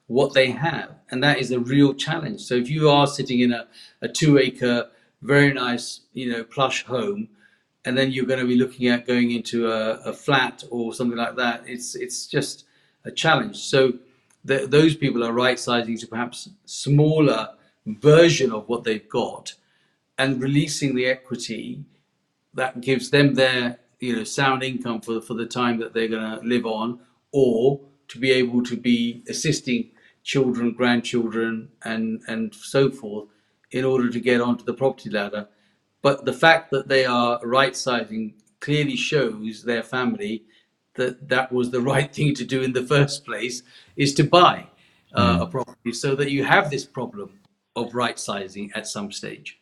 what 0.07 0.35
they 0.35 0.51
have, 0.51 0.91
and 1.11 1.23
that 1.23 1.39
is 1.39 1.51
a 1.51 1.59
real 1.59 1.95
challenge. 1.95 2.43
So 2.43 2.55
if 2.55 2.69
you 2.69 2.91
are 2.91 3.07
sitting 3.07 3.41
in 3.41 3.53
a, 3.53 3.67
a 4.03 4.09
two 4.09 4.39
acre, 4.39 4.89
very 5.23 5.53
nice, 5.53 6.01
you 6.13 6.31
know, 6.31 6.45
plush 6.45 6.85
home 6.85 7.29
and 7.85 7.97
then 7.97 8.11
you're 8.11 8.27
going 8.27 8.41
to 8.41 8.47
be 8.47 8.57
looking 8.57 8.89
at 8.89 9.07
going 9.07 9.31
into 9.31 9.71
a, 9.71 9.97
a 10.01 10.13
flat 10.13 10.65
or 10.71 10.95
something 10.95 11.19
like 11.19 11.37
that. 11.37 11.65
It's 11.67 11.95
it's 11.95 12.27
just 12.27 12.65
a 13.05 13.11
challenge. 13.11 13.57
So 13.59 13.95
the, 14.45 14.67
those 14.67 14.97
people 14.97 15.25
are 15.25 15.33
right 15.33 15.59
sizing 15.59 15.99
to 15.99 16.07
perhaps 16.07 16.49
smaller 16.65 17.51
version 17.87 18.53
of 18.53 18.69
what 18.69 18.85
they've 18.85 19.09
got, 19.09 19.55
and 20.17 20.43
releasing 20.43 20.95
the 20.95 21.07
equity 21.07 21.85
that 22.55 22.81
gives 22.81 23.11
them 23.11 23.35
their 23.35 23.79
you 24.01 24.17
know 24.17 24.25
sound 24.25 24.63
income 24.63 25.01
for 25.01 25.21
for 25.21 25.35
the 25.35 25.47
time 25.47 25.79
that 25.81 25.93
they're 25.93 26.09
going 26.09 26.39
to 26.39 26.47
live 26.47 26.65
on, 26.65 27.01
or 27.33 27.81
to 28.09 28.19
be 28.19 28.31
able 28.31 28.63
to 28.63 28.77
be 28.77 29.23
assisting 29.29 29.91
children, 30.25 30.73
grandchildren, 30.73 31.69
and 31.85 32.21
and 32.27 32.53
so 32.55 32.91
forth 32.91 33.29
in 33.71 33.85
order 33.85 34.11
to 34.11 34.21
get 34.21 34.41
onto 34.41 34.65
the 34.65 34.75
property 34.75 35.11
ladder 35.11 35.49
but 36.05 36.27
the 36.27 36.33
fact 36.35 36.71
that 36.71 36.87
they 36.87 37.07
are 37.07 37.41
right 37.43 37.75
sizing 37.75 38.35
clearly 38.61 38.95
shows 38.95 39.63
their 39.63 39.83
family 39.83 40.45
that 40.97 41.31
that 41.31 41.51
was 41.51 41.71
the 41.71 41.81
right 41.93 42.15
thing 42.15 42.35
to 42.35 42.45
do 42.45 42.61
in 42.61 42.75
the 42.75 42.85
first 42.85 43.25
place 43.25 43.63
is 43.97 44.13
to 44.13 44.23
buy 44.23 44.67
uh, 45.15 45.39
mm. 45.39 45.43
a 45.43 45.47
property 45.47 45.93
so 45.93 46.15
that 46.15 46.31
you 46.31 46.45
have 46.45 46.71
this 46.71 46.85
problem 46.85 47.31
of 47.75 47.95
right 47.95 48.19
sizing 48.19 48.71
at 48.75 48.87
some 48.87 49.11
stage. 49.11 49.59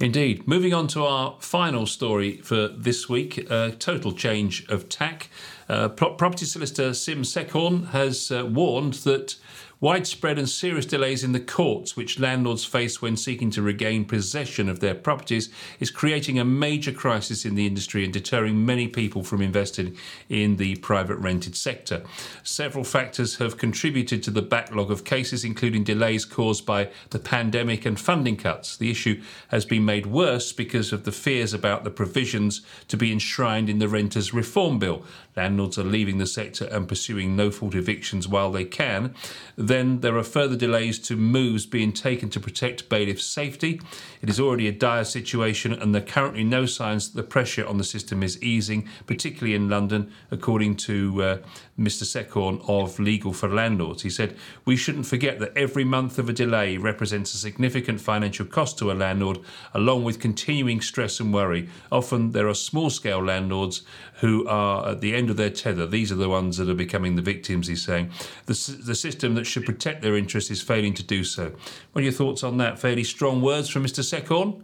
Indeed. 0.00 0.46
Moving 0.48 0.74
on 0.74 0.88
to 0.88 1.04
our 1.04 1.36
final 1.40 1.86
story 1.86 2.38
for 2.38 2.68
this 2.68 3.08
week 3.08 3.46
uh, 3.50 3.70
total 3.78 4.12
change 4.12 4.66
of 4.68 4.88
tack. 4.88 5.30
Uh, 5.68 5.88
pro- 5.88 6.14
property 6.14 6.46
solicitor 6.46 6.92
Sim 6.94 7.22
Sekhon 7.22 7.90
has 7.90 8.30
uh, 8.30 8.44
warned 8.44 8.94
that 8.94 9.36
Widespread 9.80 10.38
and 10.38 10.48
serious 10.48 10.86
delays 10.86 11.24
in 11.24 11.32
the 11.32 11.40
courts, 11.40 11.96
which 11.96 12.18
landlords 12.18 12.64
face 12.64 13.02
when 13.02 13.16
seeking 13.16 13.50
to 13.50 13.60
regain 13.60 14.04
possession 14.04 14.68
of 14.68 14.80
their 14.80 14.94
properties, 14.94 15.50
is 15.80 15.90
creating 15.90 16.38
a 16.38 16.44
major 16.44 16.92
crisis 16.92 17.44
in 17.44 17.54
the 17.54 17.66
industry 17.66 18.04
and 18.04 18.12
deterring 18.12 18.64
many 18.64 18.88
people 18.88 19.22
from 19.22 19.42
investing 19.42 19.96
in 20.28 20.56
the 20.56 20.76
private 20.76 21.16
rented 21.16 21.56
sector. 21.56 22.02
Several 22.42 22.84
factors 22.84 23.36
have 23.36 23.58
contributed 23.58 24.22
to 24.22 24.30
the 24.30 24.42
backlog 24.42 24.90
of 24.90 25.04
cases, 25.04 25.44
including 25.44 25.84
delays 25.84 26.24
caused 26.24 26.64
by 26.64 26.88
the 27.10 27.18
pandemic 27.18 27.84
and 27.84 27.98
funding 27.98 28.36
cuts. 28.36 28.76
The 28.76 28.90
issue 28.90 29.20
has 29.48 29.64
been 29.64 29.84
made 29.84 30.06
worse 30.06 30.52
because 30.52 30.92
of 30.92 31.04
the 31.04 31.12
fears 31.12 31.52
about 31.52 31.84
the 31.84 31.90
provisions 31.90 32.62
to 32.88 32.96
be 32.96 33.12
enshrined 33.12 33.68
in 33.68 33.80
the 33.80 33.88
Renters 33.88 34.32
Reform 34.32 34.78
Bill. 34.78 35.04
Landlords 35.36 35.78
are 35.78 35.84
leaving 35.84 36.18
the 36.18 36.26
sector 36.26 36.66
and 36.66 36.86
pursuing 36.86 37.34
no 37.34 37.50
fault 37.50 37.74
evictions 37.74 38.28
while 38.28 38.52
they 38.52 38.64
can. 38.64 39.14
Then 39.56 40.00
there 40.00 40.16
are 40.16 40.22
further 40.22 40.56
delays 40.56 40.98
to 41.00 41.16
moves 41.16 41.66
being 41.66 41.92
taken 41.92 42.30
to 42.30 42.40
protect 42.40 42.88
bailiffs' 42.88 43.24
safety. 43.24 43.80
It 44.22 44.30
is 44.30 44.38
already 44.38 44.68
a 44.68 44.72
dire 44.72 45.04
situation, 45.04 45.72
and 45.72 45.94
there 45.94 46.02
are 46.02 46.06
currently 46.06 46.44
no 46.44 46.66
signs 46.66 47.10
that 47.10 47.20
the 47.20 47.26
pressure 47.26 47.66
on 47.66 47.78
the 47.78 47.84
system 47.84 48.22
is 48.22 48.42
easing, 48.42 48.88
particularly 49.06 49.54
in 49.54 49.68
London, 49.68 50.12
according 50.30 50.76
to 50.76 51.22
uh, 51.22 51.38
Mr. 51.78 52.04
Sekhon 52.04 52.64
of 52.68 52.98
Legal 52.98 53.32
for 53.32 53.48
Landlords. 53.48 54.02
He 54.02 54.10
said, 54.10 54.36
We 54.64 54.76
shouldn't 54.76 55.06
forget 55.06 55.40
that 55.40 55.56
every 55.56 55.84
month 55.84 56.18
of 56.18 56.28
a 56.28 56.32
delay 56.32 56.76
represents 56.76 57.34
a 57.34 57.38
significant 57.38 58.00
financial 58.00 58.46
cost 58.46 58.78
to 58.78 58.92
a 58.92 58.94
landlord, 58.94 59.38
along 59.72 60.04
with 60.04 60.20
continuing 60.20 60.80
stress 60.80 61.18
and 61.20 61.34
worry. 61.34 61.68
Often 61.90 62.32
there 62.32 62.48
are 62.48 62.54
small 62.54 62.90
scale 62.90 63.22
landlords 63.22 63.82
who 64.20 64.46
are 64.46 64.90
at 64.90 65.00
the 65.00 65.14
end 65.14 65.23
of 65.30 65.36
their 65.36 65.50
tether. 65.50 65.86
These 65.86 66.10
are 66.12 66.16
the 66.16 66.28
ones 66.28 66.56
that 66.56 66.68
are 66.68 66.74
becoming 66.74 67.16
the 67.16 67.22
victims, 67.22 67.66
he's 67.66 67.84
saying. 67.84 68.10
The, 68.46 68.76
the 68.84 68.94
system 68.94 69.34
that 69.34 69.44
should 69.44 69.64
protect 69.64 70.02
their 70.02 70.16
interests 70.16 70.50
is 70.50 70.62
failing 70.62 70.94
to 70.94 71.02
do 71.02 71.24
so. 71.24 71.52
What 71.92 72.00
are 72.00 72.04
your 72.04 72.12
thoughts 72.12 72.42
on 72.42 72.58
that? 72.58 72.78
Fairly 72.78 73.04
strong 73.04 73.42
words 73.42 73.68
from 73.68 73.84
Mr. 73.84 74.02
Sekhon? 74.02 74.62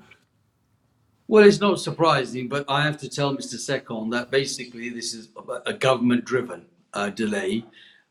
Well, 1.29 1.45
it's 1.45 1.61
not 1.61 1.79
surprising, 1.79 2.49
but 2.49 2.65
I 2.69 2.83
have 2.83 2.99
to 2.99 3.09
tell 3.09 3.37
Mr. 3.37 3.55
Sekhon 3.55 4.11
that 4.11 4.31
basically 4.31 4.89
this 4.89 5.15
is 5.15 5.29
a 5.65 5.73
government 5.73 6.25
driven 6.25 6.67
uh, 6.93 7.11
delay. 7.11 7.65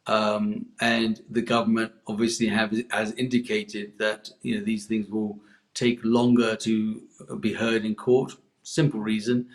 Um, 0.08 0.68
and 0.80 1.22
the 1.30 1.42
government 1.42 1.92
obviously 2.08 2.48
have, 2.48 2.74
has 2.90 3.12
indicated 3.12 3.94
that 4.00 4.30
you 4.42 4.58
know 4.58 4.64
these 4.64 4.86
things 4.86 5.10
will 5.10 5.38
take 5.74 6.00
longer 6.04 6.56
to 6.56 7.02
be 7.40 7.54
heard 7.54 7.86
in 7.86 7.94
court. 7.94 8.34
Simple 8.64 9.00
reason, 9.00 9.50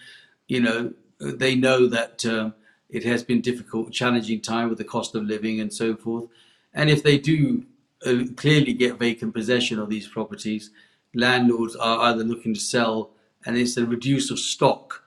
you 0.47 0.61
know, 0.61 0.93
they 1.19 1.55
know 1.55 1.87
that 1.89 2.25
uh, 2.25 2.51
it 2.95 3.03
has 3.03 3.25
been 3.25 3.41
difficult, 3.41 3.93
challenging 3.93 4.41
time 4.41 4.69
with 4.69 4.79
the 4.79 4.85
cost 4.85 5.17
of 5.17 5.25
living 5.25 5.59
and 5.59 5.73
so 5.73 5.97
forth. 5.97 6.29
And 6.73 6.89
if 6.89 7.03
they 7.03 7.19
do 7.19 7.65
uh, 8.07 8.25
clearly 8.37 8.73
get 8.73 9.01
vacant 9.01 9.35
possession 9.35 9.81
of 9.81 9.91
these 9.91 10.07
properties, 10.07 10.71
landlords 11.13 11.75
are 11.75 12.01
either 12.09 12.23
looking 12.23 12.55
to 12.55 12.61
sell, 12.61 13.11
and 13.45 13.57
it's 13.57 13.77
a 13.77 13.85
reduce 13.85 14.31
of 14.31 14.39
stock 14.39 15.03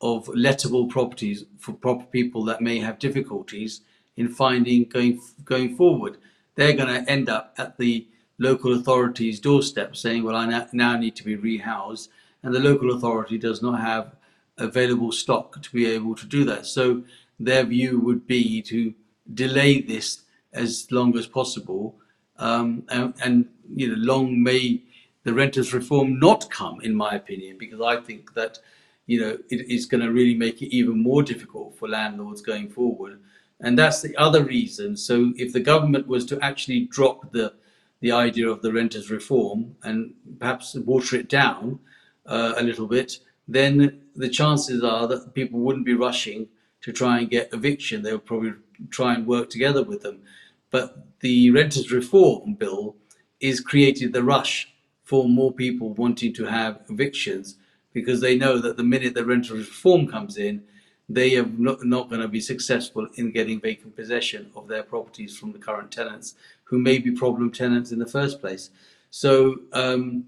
of 0.00 0.26
lettable 0.26 0.88
properties 0.88 1.44
for 1.58 1.72
proper 1.72 2.04
people 2.06 2.44
that 2.44 2.60
may 2.60 2.80
have 2.80 2.98
difficulties 2.98 3.82
in 4.16 4.28
finding 4.28 4.84
going 4.84 5.20
going 5.44 5.76
forward. 5.76 6.18
They're 6.56 6.72
going 6.72 6.92
to 6.92 7.10
end 7.10 7.28
up 7.28 7.54
at 7.56 7.78
the 7.78 8.06
local 8.38 8.72
authority's 8.74 9.38
doorstep 9.38 9.94
saying, 9.94 10.24
"Well, 10.24 10.36
I 10.36 10.66
now 10.72 10.96
need 10.96 11.14
to 11.16 11.24
be 11.24 11.36
rehoused," 11.36 12.08
and 12.42 12.52
the 12.52 12.60
local 12.60 12.92
authority 12.92 13.38
does 13.38 13.62
not 13.62 13.80
have 13.80 14.16
available 14.56 15.12
stock 15.12 15.62
to 15.62 15.72
be 15.72 15.86
able 15.86 16.14
to 16.16 16.26
do 16.26 16.44
that. 16.44 16.66
So 16.66 17.04
their 17.38 17.64
view 17.64 18.00
would 18.00 18.26
be 18.26 18.62
to 18.62 18.94
delay 19.34 19.80
this 19.80 20.22
as 20.52 20.90
long 20.90 21.16
as 21.16 21.26
possible, 21.26 21.96
um, 22.38 22.84
and, 22.88 23.14
and 23.22 23.48
you 23.74 23.88
know, 23.88 23.94
long 23.96 24.42
may 24.42 24.82
the 25.24 25.34
renters 25.34 25.74
reform 25.74 26.18
not 26.18 26.50
come, 26.50 26.80
in 26.80 26.94
my 26.94 27.12
opinion, 27.14 27.58
because 27.58 27.80
I 27.80 27.96
think 28.00 28.34
that 28.34 28.58
you 29.06 29.20
know, 29.20 29.38
it 29.48 29.70
is 29.70 29.86
going 29.86 30.02
to 30.02 30.12
really 30.12 30.34
make 30.34 30.60
it 30.60 30.74
even 30.74 31.02
more 31.02 31.22
difficult 31.22 31.76
for 31.78 31.88
landlords 31.88 32.42
going 32.42 32.68
forward 32.68 33.18
And 33.60 33.78
that's 33.78 34.02
the 34.02 34.14
other 34.16 34.44
reason. 34.44 34.96
So 34.96 35.32
if 35.36 35.52
the 35.52 35.60
government 35.60 36.06
was 36.06 36.24
to 36.26 36.38
actually 36.40 36.80
drop 36.86 37.32
the 37.32 37.54
the 38.00 38.12
idea 38.12 38.48
of 38.48 38.62
the 38.62 38.72
renters 38.72 39.10
reform 39.10 39.74
and 39.82 40.14
perhaps 40.38 40.74
water 40.76 41.16
it 41.16 41.28
down 41.28 41.80
uh, 42.26 42.54
a 42.56 42.62
little 42.62 42.86
bit, 42.86 43.18
then 43.48 44.02
the 44.14 44.28
chances 44.28 44.84
are 44.84 45.08
that 45.08 45.34
people 45.34 45.58
wouldn't 45.58 45.84
be 45.84 45.94
rushing 45.94 46.46
to 46.82 46.92
try 46.92 47.18
and 47.18 47.30
get 47.30 47.52
eviction. 47.52 48.02
They'll 48.02 48.18
probably 48.18 48.54
try 48.90 49.14
and 49.14 49.26
work 49.26 49.50
together 49.50 49.82
with 49.82 50.02
them. 50.02 50.22
But 50.70 51.06
the 51.20 51.50
renters 51.50 51.90
reform 51.90 52.54
bill 52.54 52.96
is 53.40 53.60
created 53.60 54.12
the 54.12 54.22
rush 54.22 54.72
for 55.02 55.28
more 55.28 55.52
people 55.52 55.94
wanting 55.94 56.34
to 56.34 56.44
have 56.44 56.80
evictions 56.90 57.56
because 57.92 58.20
they 58.20 58.36
know 58.36 58.58
that 58.58 58.76
the 58.76 58.84
minute 58.84 59.14
the 59.14 59.24
renters 59.24 59.50
reform 59.50 60.06
comes 60.06 60.36
in, 60.36 60.62
they 61.08 61.36
are 61.36 61.46
not, 61.46 61.82
not 61.84 62.10
going 62.10 62.20
to 62.20 62.28
be 62.28 62.40
successful 62.40 63.08
in 63.14 63.32
getting 63.32 63.60
vacant 63.60 63.96
possession 63.96 64.50
of 64.54 64.68
their 64.68 64.82
properties 64.82 65.36
from 65.36 65.52
the 65.52 65.58
current 65.58 65.90
tenants 65.90 66.34
who 66.64 66.78
may 66.78 66.98
be 66.98 67.10
problem 67.10 67.50
tenants 67.50 67.92
in 67.92 67.98
the 67.98 68.06
first 68.06 68.40
place. 68.40 68.70
So 69.10 69.60
um, 69.72 70.26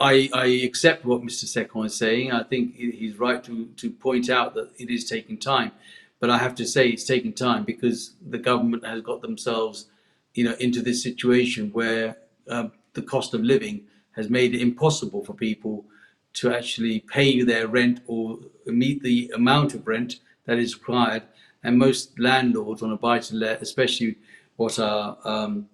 I, 0.00 0.30
I, 0.32 0.46
accept 0.64 1.04
what 1.04 1.22
Mr. 1.22 1.44
Sekhon 1.44 1.86
is 1.86 1.96
saying. 1.96 2.32
I 2.32 2.42
think 2.42 2.76
he's 2.76 3.18
right 3.18 3.42
to, 3.44 3.66
to 3.76 3.90
point 3.90 4.30
out 4.30 4.54
that 4.54 4.70
it 4.78 4.90
is 4.90 5.04
taking 5.04 5.38
time. 5.38 5.72
But 6.20 6.30
I 6.30 6.38
have 6.38 6.54
to 6.56 6.66
say 6.66 6.88
it's 6.88 7.04
taking 7.04 7.32
time 7.32 7.64
because 7.64 8.14
the 8.26 8.38
government 8.38 8.86
has 8.86 9.02
got 9.02 9.20
themselves 9.20 9.86
you 10.34 10.44
know, 10.44 10.54
into 10.58 10.80
this 10.80 11.02
situation 11.02 11.70
where 11.72 12.16
uh, 12.48 12.68
the 12.94 13.02
cost 13.02 13.34
of 13.34 13.42
living 13.42 13.82
has 14.12 14.30
made 14.30 14.54
it 14.54 14.60
impossible 14.60 15.24
for 15.24 15.34
people 15.34 15.84
to 16.34 16.52
actually 16.52 17.00
pay 17.00 17.42
their 17.42 17.68
rent 17.68 18.00
or 18.06 18.38
meet 18.66 19.02
the 19.02 19.30
amount 19.34 19.74
of 19.74 19.86
rent 19.86 20.20
that 20.46 20.58
is 20.58 20.74
required. 20.74 21.22
And 21.62 21.78
most 21.78 22.18
landlords 22.18 22.82
on 22.82 22.92
a 22.92 22.96
buy 22.96 23.20
to 23.20 23.34
let, 23.36 23.62
especially 23.62 24.16
what 24.56 24.78
are 24.78 25.16
um, 25.24 25.68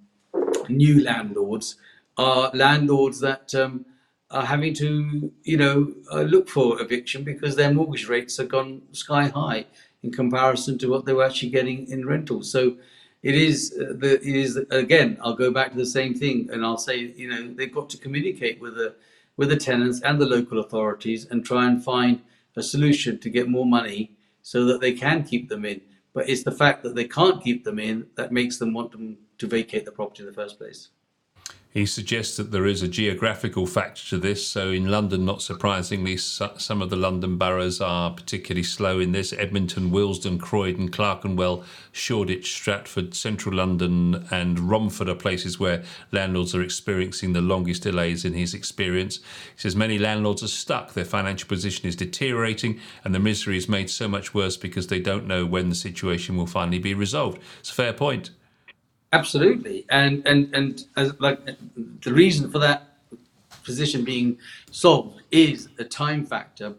new 0.68 1.02
landlords, 1.02 1.76
are 2.20 2.50
landlords 2.52 3.18
that 3.20 3.54
um, 3.54 3.87
are 4.30 4.44
having 4.44 4.74
to, 4.74 5.33
you 5.42 5.56
know, 5.56 5.94
uh, 6.12 6.20
look 6.20 6.48
for 6.48 6.80
eviction 6.80 7.24
because 7.24 7.56
their 7.56 7.72
mortgage 7.72 8.09
rates 8.09 8.37
have 8.37 8.48
gone 8.48 8.83
sky 8.92 9.24
high 9.28 9.64
in 10.02 10.12
comparison 10.12 10.76
to 10.78 10.88
what 10.88 11.04
they 11.06 11.14
were 11.14 11.24
actually 11.24 11.50
getting 11.50 11.88
in 11.88 12.06
rentals. 12.06 12.52
So 12.52 12.76
it 13.22 13.35
is 13.35 13.74
uh, 13.80 13.94
the 14.02 14.12
it 14.30 14.37
is 14.44 14.56
again. 14.70 15.18
I'll 15.22 15.40
go 15.44 15.50
back 15.50 15.72
to 15.72 15.78
the 15.78 15.87
same 15.98 16.14
thing, 16.14 16.48
and 16.52 16.64
I'll 16.64 16.85
say, 16.88 16.96
you 17.22 17.28
know, 17.30 17.54
they've 17.54 17.74
got 17.80 17.88
to 17.90 17.98
communicate 17.98 18.61
with 18.61 18.74
the 18.76 18.94
with 19.38 19.48
the 19.48 19.56
tenants 19.56 20.00
and 20.02 20.20
the 20.20 20.26
local 20.37 20.59
authorities 20.59 21.26
and 21.30 21.44
try 21.44 21.66
and 21.66 21.83
find 21.83 22.20
a 22.56 22.62
solution 22.62 23.18
to 23.18 23.30
get 23.30 23.48
more 23.48 23.66
money 23.66 24.12
so 24.42 24.64
that 24.66 24.80
they 24.80 24.92
can 24.92 25.24
keep 25.24 25.48
them 25.48 25.64
in. 25.64 25.80
But 26.12 26.28
it's 26.28 26.42
the 26.42 26.59
fact 26.62 26.83
that 26.83 26.94
they 26.94 27.09
can't 27.18 27.42
keep 27.42 27.64
them 27.64 27.78
in 27.78 28.06
that 28.16 28.33
makes 28.33 28.59
them 28.59 28.74
want 28.74 28.92
them 28.92 29.18
to 29.38 29.46
vacate 29.46 29.85
the 29.87 29.92
property 29.92 30.22
in 30.22 30.26
the 30.26 30.40
first 30.42 30.59
place. 30.59 30.90
He 31.72 31.87
suggests 31.87 32.37
that 32.37 32.50
there 32.50 32.66
is 32.66 32.83
a 32.83 32.88
geographical 32.88 33.64
factor 33.64 34.02
to 34.09 34.18
this. 34.18 34.44
So, 34.44 34.70
in 34.70 34.90
London, 34.90 35.24
not 35.24 35.40
surprisingly, 35.40 36.16
some 36.16 36.83
of 36.83 36.90
the 36.90 36.96
London 36.96 37.38
boroughs 37.38 37.80
are 37.80 38.11
particularly 38.11 38.64
slow 38.64 38.98
in 38.98 39.12
this. 39.12 39.33
Edmonton, 39.33 39.92
Willesden, 39.92 40.40
Croydon, 40.40 40.88
Clerkenwell, 40.90 41.62
Shoreditch, 41.92 42.52
Stratford, 42.54 43.14
Central 43.14 43.54
London, 43.54 44.26
and 44.33 44.59
Romford 44.59 45.09
are 45.09 45.14
places 45.14 45.61
where 45.61 45.85
landlords 46.11 46.56
are 46.56 46.62
experiencing 46.62 47.35
the 47.35 47.40
longest 47.40 47.85
delays 47.85 48.24
in 48.24 48.33
his 48.33 48.52
experience. 48.52 49.18
He 49.18 49.61
says 49.61 49.76
many 49.76 49.96
landlords 49.96 50.42
are 50.42 50.48
stuck. 50.48 50.94
Their 50.94 51.04
financial 51.04 51.48
position 51.48 51.88
is 51.88 51.94
deteriorating, 51.94 52.80
and 53.04 53.14
the 53.14 53.20
misery 53.20 53.56
is 53.56 53.68
made 53.68 53.90
so 53.90 54.09
much 54.09 54.35
worse 54.35 54.56
because 54.56 54.88
they 54.88 54.98
don't 54.98 55.28
know 55.28 55.46
when 55.46 55.68
the 55.68 55.76
situation 55.76 56.37
will 56.37 56.46
finally 56.46 56.80
be 56.80 56.94
resolved. 56.94 57.40
It's 57.61 57.70
a 57.70 57.74
fair 57.74 57.92
point. 57.92 58.30
Absolutely, 59.12 59.85
and 59.90 60.25
and 60.25 60.55
and 60.55 60.85
as 60.96 61.18
like 61.18 61.40
the 62.03 62.12
reason 62.12 62.49
for 62.49 62.61
that 62.61 62.96
position 63.64 64.05
being 64.05 64.38
solved 64.70 65.23
is 65.33 65.68
a 65.81 65.85
time 65.85 66.25
factor 66.25 66.75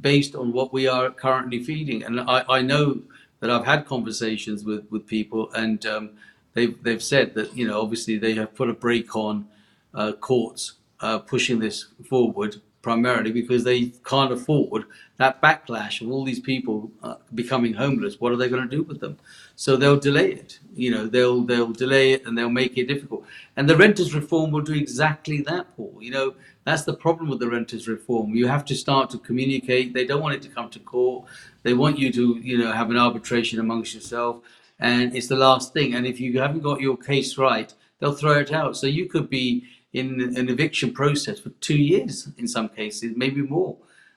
based 0.00 0.34
on 0.34 0.52
what 0.52 0.72
we 0.72 0.86
are 0.86 1.10
currently 1.10 1.62
feeding. 1.62 2.02
And 2.02 2.20
I, 2.20 2.44
I 2.48 2.62
know 2.62 3.02
that 3.40 3.50
I've 3.50 3.66
had 3.66 3.84
conversations 3.84 4.64
with 4.64 4.86
with 4.90 5.06
people, 5.06 5.52
and 5.52 5.84
um, 5.84 6.10
they've 6.54 6.82
they've 6.82 7.02
said 7.02 7.34
that 7.34 7.54
you 7.54 7.66
know 7.68 7.82
obviously 7.82 8.16
they 8.16 8.32
have 8.34 8.54
put 8.54 8.70
a 8.70 8.74
brake 8.74 9.14
on 9.14 9.46
uh, 9.92 10.12
courts 10.12 10.74
uh, 11.00 11.18
pushing 11.18 11.58
this 11.58 11.88
forward 12.08 12.62
primarily 12.84 13.32
because 13.32 13.64
they 13.64 13.86
can't 14.04 14.30
afford 14.30 14.84
that 15.16 15.40
backlash 15.40 16.02
of 16.02 16.10
all 16.10 16.24
these 16.24 16.38
people 16.38 16.92
uh, 17.02 17.14
becoming 17.34 17.72
homeless. 17.72 18.20
What 18.20 18.30
are 18.32 18.36
they 18.36 18.48
going 18.48 18.68
to 18.68 18.76
do 18.76 18.82
with 18.82 19.00
them? 19.00 19.16
So 19.56 19.76
they'll 19.76 19.98
delay 19.98 20.32
it. 20.32 20.58
You 20.74 20.90
know, 20.90 21.06
they'll 21.06 21.40
they'll 21.40 21.72
delay 21.72 22.12
it 22.12 22.26
and 22.26 22.36
they'll 22.36 22.58
make 22.62 22.76
it 22.76 22.86
difficult. 22.86 23.24
And 23.56 23.68
the 23.68 23.76
renters 23.76 24.14
reform 24.14 24.50
will 24.50 24.60
do 24.60 24.74
exactly 24.74 25.40
that, 25.42 25.74
Paul. 25.74 25.96
You 25.98 26.10
know, 26.10 26.34
that's 26.64 26.84
the 26.84 26.94
problem 26.94 27.30
with 27.30 27.40
the 27.40 27.48
renters 27.48 27.88
reform. 27.88 28.34
You 28.34 28.46
have 28.48 28.66
to 28.66 28.74
start 28.74 29.08
to 29.10 29.18
communicate. 29.18 29.94
They 29.94 30.04
don't 30.04 30.22
want 30.22 30.34
it 30.34 30.42
to 30.42 30.48
come 30.56 30.68
to 30.70 30.78
court. 30.78 31.24
They 31.62 31.72
want 31.72 31.98
you 31.98 32.12
to, 32.12 32.38
you 32.50 32.58
know, 32.58 32.72
have 32.72 32.90
an 32.90 32.98
arbitration 32.98 33.60
amongst 33.60 33.94
yourself. 33.94 34.42
And 34.78 35.16
it's 35.16 35.28
the 35.28 35.36
last 35.36 35.72
thing. 35.72 35.94
And 35.94 36.04
if 36.06 36.20
you 36.20 36.38
haven't 36.38 36.60
got 36.60 36.80
your 36.80 36.96
case 36.96 37.38
right, 37.38 37.72
they'll 37.98 38.12
throw 38.12 38.38
it 38.40 38.52
out. 38.52 38.76
So 38.76 38.86
you 38.86 39.06
could 39.08 39.30
be 39.30 39.64
in 39.94 40.20
an 40.36 40.48
eviction 40.48 40.92
process 40.92 41.38
for 41.38 41.50
two 41.60 41.78
years 41.78 42.28
in 42.36 42.46
some 42.46 42.68
cases, 42.68 43.12
maybe 43.16 43.40
more. 43.40 43.76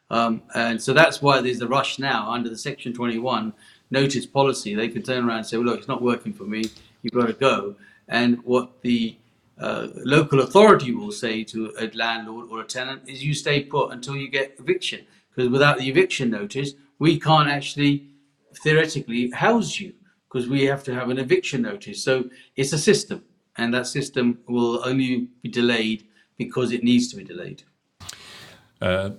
Um, 0.09 0.41
and 0.55 0.81
so 0.81 0.91
that's 0.91 1.21
why 1.21 1.39
there's 1.39 1.61
a 1.61 1.67
rush 1.67 1.99
now 1.99 2.29
under 2.31 2.49
the 2.49 2.57
Section 2.57 2.93
21 2.93 3.53
notice 3.91 4.25
policy. 4.25 4.73
They 4.73 4.89
can 4.89 5.03
turn 5.03 5.27
around 5.27 5.37
and 5.37 5.45
say, 5.45 5.57
well, 5.57 5.67
look, 5.67 5.79
it's 5.79 5.87
not 5.87 6.01
working 6.01 6.33
for 6.33 6.43
me. 6.43 6.65
You've 7.03 7.13
got 7.13 7.27
to 7.27 7.33
go. 7.33 7.75
And 8.07 8.43
what 8.43 8.81
the 8.81 9.17
uh, 9.59 9.87
local 9.95 10.41
authority 10.41 10.93
will 10.93 11.11
say 11.11 11.43
to 11.43 11.73
a 11.79 11.91
landlord 11.93 12.49
or 12.49 12.61
a 12.61 12.65
tenant 12.65 13.07
is 13.07 13.23
you 13.23 13.33
stay 13.33 13.63
put 13.63 13.91
until 13.91 14.15
you 14.15 14.29
get 14.29 14.55
eviction. 14.59 15.05
Because 15.29 15.51
without 15.51 15.77
the 15.77 15.87
eviction 15.87 16.31
notice, 16.31 16.73
we 16.97 17.19
can't 17.19 17.49
actually 17.49 18.07
theoretically 18.63 19.29
house 19.29 19.79
you 19.79 19.93
because 20.27 20.49
we 20.49 20.65
have 20.65 20.83
to 20.85 20.93
have 20.95 21.09
an 21.09 21.19
eviction 21.19 21.61
notice. 21.61 22.03
So 22.03 22.29
it's 22.55 22.73
a 22.73 22.79
system 22.79 23.23
and 23.57 23.73
that 23.73 23.87
system 23.87 24.39
will 24.47 24.85
only 24.85 25.27
be 25.41 25.49
delayed 25.49 26.07
because 26.37 26.71
it 26.71 26.83
needs 26.83 27.07
to 27.09 27.15
be 27.15 27.23
delayed. 27.23 27.63
Uh, 28.81 29.11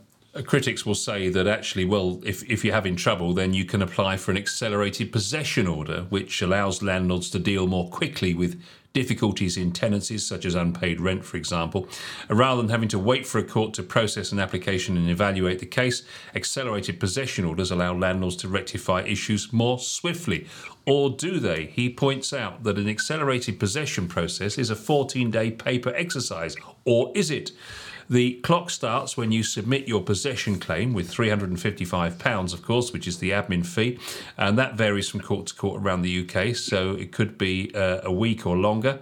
critics 0.44 0.86
will 0.86 0.94
say 0.94 1.28
that 1.28 1.46
actually, 1.46 1.84
well, 1.84 2.20
if, 2.24 2.42
if 2.48 2.64
you're 2.64 2.74
having 2.74 2.96
trouble, 2.96 3.32
then 3.32 3.54
you 3.54 3.64
can 3.64 3.82
apply 3.82 4.16
for 4.16 4.30
an 4.30 4.36
accelerated 4.36 5.10
possession 5.10 5.66
order, 5.66 6.06
which 6.10 6.42
allows 6.42 6.82
landlords 6.82 7.30
to 7.30 7.38
deal 7.38 7.66
more 7.66 7.88
quickly 7.90 8.34
with 8.34 8.62
difficulties 8.92 9.56
in 9.56 9.72
tenancies, 9.72 10.26
such 10.26 10.44
as 10.44 10.54
unpaid 10.54 11.00
rent, 11.00 11.24
for 11.24 11.36
example. 11.36 11.88
Rather 12.28 12.60
than 12.62 12.70
having 12.70 12.88
to 12.88 12.98
wait 12.98 13.26
for 13.26 13.38
a 13.38 13.44
court 13.44 13.74
to 13.74 13.82
process 13.82 14.32
an 14.32 14.38
application 14.38 14.96
and 14.96 15.08
evaluate 15.08 15.58
the 15.58 15.66
case, 15.66 16.02
accelerated 16.34 16.98
possession 16.98 17.44
orders 17.44 17.70
allow 17.70 17.94
landlords 17.94 18.36
to 18.36 18.48
rectify 18.48 19.02
issues 19.02 19.52
more 19.52 19.78
swiftly. 19.78 20.46
Or 20.86 21.10
do 21.10 21.38
they? 21.38 21.66
He 21.66 21.90
points 21.90 22.32
out 22.32 22.64
that 22.64 22.78
an 22.78 22.88
accelerated 22.88 23.60
possession 23.60 24.08
process 24.08 24.56
is 24.58 24.70
a 24.70 24.76
14 24.76 25.30
day 25.30 25.50
paper 25.50 25.92
exercise. 25.94 26.56
Or 26.84 27.12
is 27.14 27.30
it? 27.30 27.52
The 28.10 28.34
clock 28.36 28.70
starts 28.70 29.16
when 29.16 29.32
you 29.32 29.42
submit 29.42 29.86
your 29.86 30.02
possession 30.02 30.58
claim 30.58 30.94
with 30.94 31.12
£355, 31.12 32.54
of 32.54 32.62
course, 32.62 32.92
which 32.92 33.06
is 33.06 33.18
the 33.18 33.30
admin 33.30 33.66
fee, 33.66 33.98
and 34.36 34.56
that 34.58 34.76
varies 34.76 35.08
from 35.10 35.20
court 35.20 35.48
to 35.48 35.54
court 35.54 35.82
around 35.82 36.02
the 36.02 36.26
UK, 36.26 36.56
so 36.56 36.92
it 36.92 37.12
could 37.12 37.36
be 37.36 37.70
uh, 37.74 38.00
a 38.02 38.12
week 38.12 38.46
or 38.46 38.56
longer. 38.56 39.00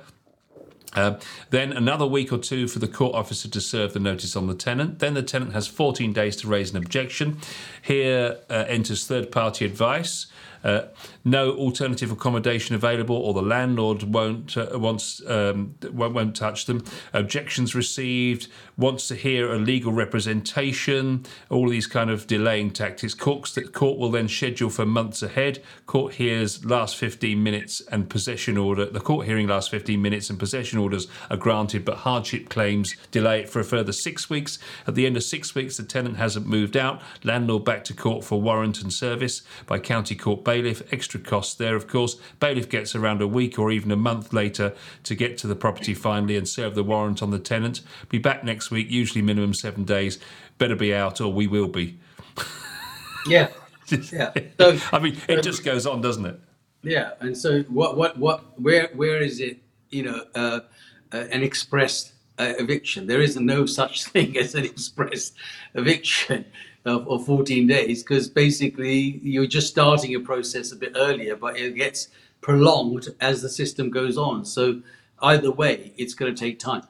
Uh, 0.95 1.19
then 1.51 1.73
another 1.73 2.07
week 2.07 2.33
or 2.33 2.39
two 2.39 2.67
for 2.67 2.79
the 2.79 2.89
court 2.89 3.15
officer 3.15 3.49
to 3.49 3.61
serve 3.61 3.93
the 3.93 4.01
notice 4.01 4.35
on 4.35 4.47
the 4.47 4.55
tenant. 4.55 4.99
Then 4.99 5.15
the 5.15 5.23
tenant 5.23 5.53
has 5.53 5.67
14 5.67 6.13
days 6.13 6.37
to 6.37 6.49
raise 6.49 6.71
an 6.71 6.79
objection. 6.79 7.39
Here 7.83 8.39
uh, 8.49 8.65
enters 8.67 9.07
third 9.07 9.31
party 9.31 9.67
advice. 9.67 10.27
Uh, 10.65 10.87
no 11.27 11.51
alternative 11.51 12.13
accommodation 12.13 12.77
available, 12.77 13.17
or 13.17 13.35
the 13.35 13.43
landlord 13.43 14.05
won't 14.05 14.57
uh, 14.57 14.69
wants 14.75 15.21
um, 15.27 15.75
won't, 15.93 16.15
won't 16.15 16.37
touch 16.37 16.67
them. 16.67 16.85
Objections 17.13 17.75
received. 17.75 18.47
Wants 18.79 19.09
to 19.09 19.17
hear 19.17 19.53
a 19.53 19.59
legal 19.59 19.93
representation. 19.93 21.25
All 21.51 21.69
these 21.69 21.89
kind 21.89 22.11
of 22.11 22.29
delaying 22.29 22.71
tactics. 22.71 23.13
Courts 23.13 23.53
that 23.55 23.73
court 23.73 23.99
will 23.99 24.11
then 24.11 24.29
schedule 24.29 24.71
for 24.71 24.87
months 24.87 25.23
ahead. 25.23 25.63
Court 25.87 26.15
hears 26.15 26.65
last 26.65 26.97
15 26.97 27.43
minutes 27.43 27.83
and 27.91 28.09
possession 28.09 28.57
order. 28.57 28.87
The 28.87 29.01
court 29.01 29.27
hearing 29.27 29.49
lasts 29.49 29.71
15 29.71 30.01
minutes 30.01 30.31
and 30.31 30.39
possession 30.39 30.79
orders 30.79 31.09
are 31.29 31.37
granted, 31.37 31.85
but 31.85 31.99
hardship 31.99 32.49
claims 32.49 32.95
delay 33.11 33.41
it 33.41 33.49
for 33.49 33.59
a 33.59 33.65
further 33.65 33.93
six 33.93 34.31
weeks. 34.31 34.61
At 34.87 34.95
the 34.95 35.07
end 35.07 35.17
of 35.17 35.25
six 35.25 35.55
weeks, 35.57 35.77
the 35.77 35.83
tenant 35.83 36.19
hasn't 36.19 36.47
moved 36.47 36.77
out. 36.77 37.03
Landlord 37.25 37.65
back 37.65 37.83
to 37.85 37.95
court 37.95 38.25
for 38.25 38.41
warrant 38.41 38.81
and 38.83 38.93
service 38.93 39.43
by 39.67 39.81
county 39.81 40.15
court 40.15 40.45
bailiff. 40.45 40.83
Extra 40.93 41.16
costs 41.25 41.55
there, 41.55 41.77
of 41.77 41.87
course. 41.87 42.17
Bailiff 42.41 42.69
gets 42.69 42.95
around 42.95 43.23
a 43.23 43.27
week 43.27 43.59
or 43.59 43.71
even 43.71 43.91
a 43.91 43.97
month 43.97 44.33
later 44.33 44.75
to 45.05 45.15
get 45.15 45.39
to 45.39 45.47
the 45.47 45.57
property 45.57 45.95
finally 45.95 46.37
and 46.37 46.49
serve 46.49 46.75
the 46.75 46.83
warrant 46.83 47.23
on 47.23 47.31
the 47.31 47.39
tenant. 47.39 47.81
Be 48.09 48.19
back 48.19 48.45
next 48.45 48.71
week, 48.71 48.91
usually 48.91 49.23
minimum 49.23 49.55
seven 49.55 49.85
days. 49.85 50.19
Better 50.59 50.77
be 50.77 50.95
out 50.95 51.21
or 51.21 51.33
we 51.33 51.47
will 51.47 51.69
be. 51.69 51.99
Yeah. 53.29 53.49
yeah. 54.13 54.33
So, 54.61 54.79
I 54.93 55.01
mean, 55.01 55.17
it 55.29 55.43
just 55.43 55.65
goes 55.65 55.85
on, 55.85 56.01
doesn't 56.01 56.25
it? 56.25 56.39
Yeah, 56.83 57.15
and 57.19 57.37
so 57.37 57.63
what, 57.63 57.97
what, 57.97 58.17
what, 58.17 58.61
where, 58.61 58.89
where 58.95 59.21
is 59.21 59.41
it? 59.41 59.59
You 59.91 60.05
know, 60.05 60.25
uh, 60.37 60.61
uh, 61.13 61.25
an 61.33 61.43
express 61.43 62.13
uh, 62.39 62.53
eviction. 62.59 63.07
There 63.07 63.21
is 63.21 63.37
no 63.37 63.67
such 63.67 64.05
thing 64.13 64.37
as 64.37 64.55
an 64.55 64.65
express 64.65 65.33
eviction 65.75 66.45
of 66.87 67.27
14 67.27 67.67
days 67.67 68.03
because 68.03 68.29
basically 68.29 69.21
you're 69.23 69.47
just 69.47 69.69
starting 69.69 70.15
a 70.15 70.21
process 70.21 70.73
a 70.73 70.77
bit 70.77 70.93
earlier, 70.97 71.37
but 71.37 71.59
it 71.59 71.75
gets 71.75 72.09
prolonged 72.41 73.09
as 73.21 73.43
the 73.43 73.49
system 73.49 73.91
goes 73.91 74.17
on. 74.17 74.45
So 74.45 74.83
either 75.21 75.51
way, 75.51 75.93
it's 75.97 76.15
going 76.15 76.35
to 76.35 76.39
take 76.39 76.59
time 76.59 76.83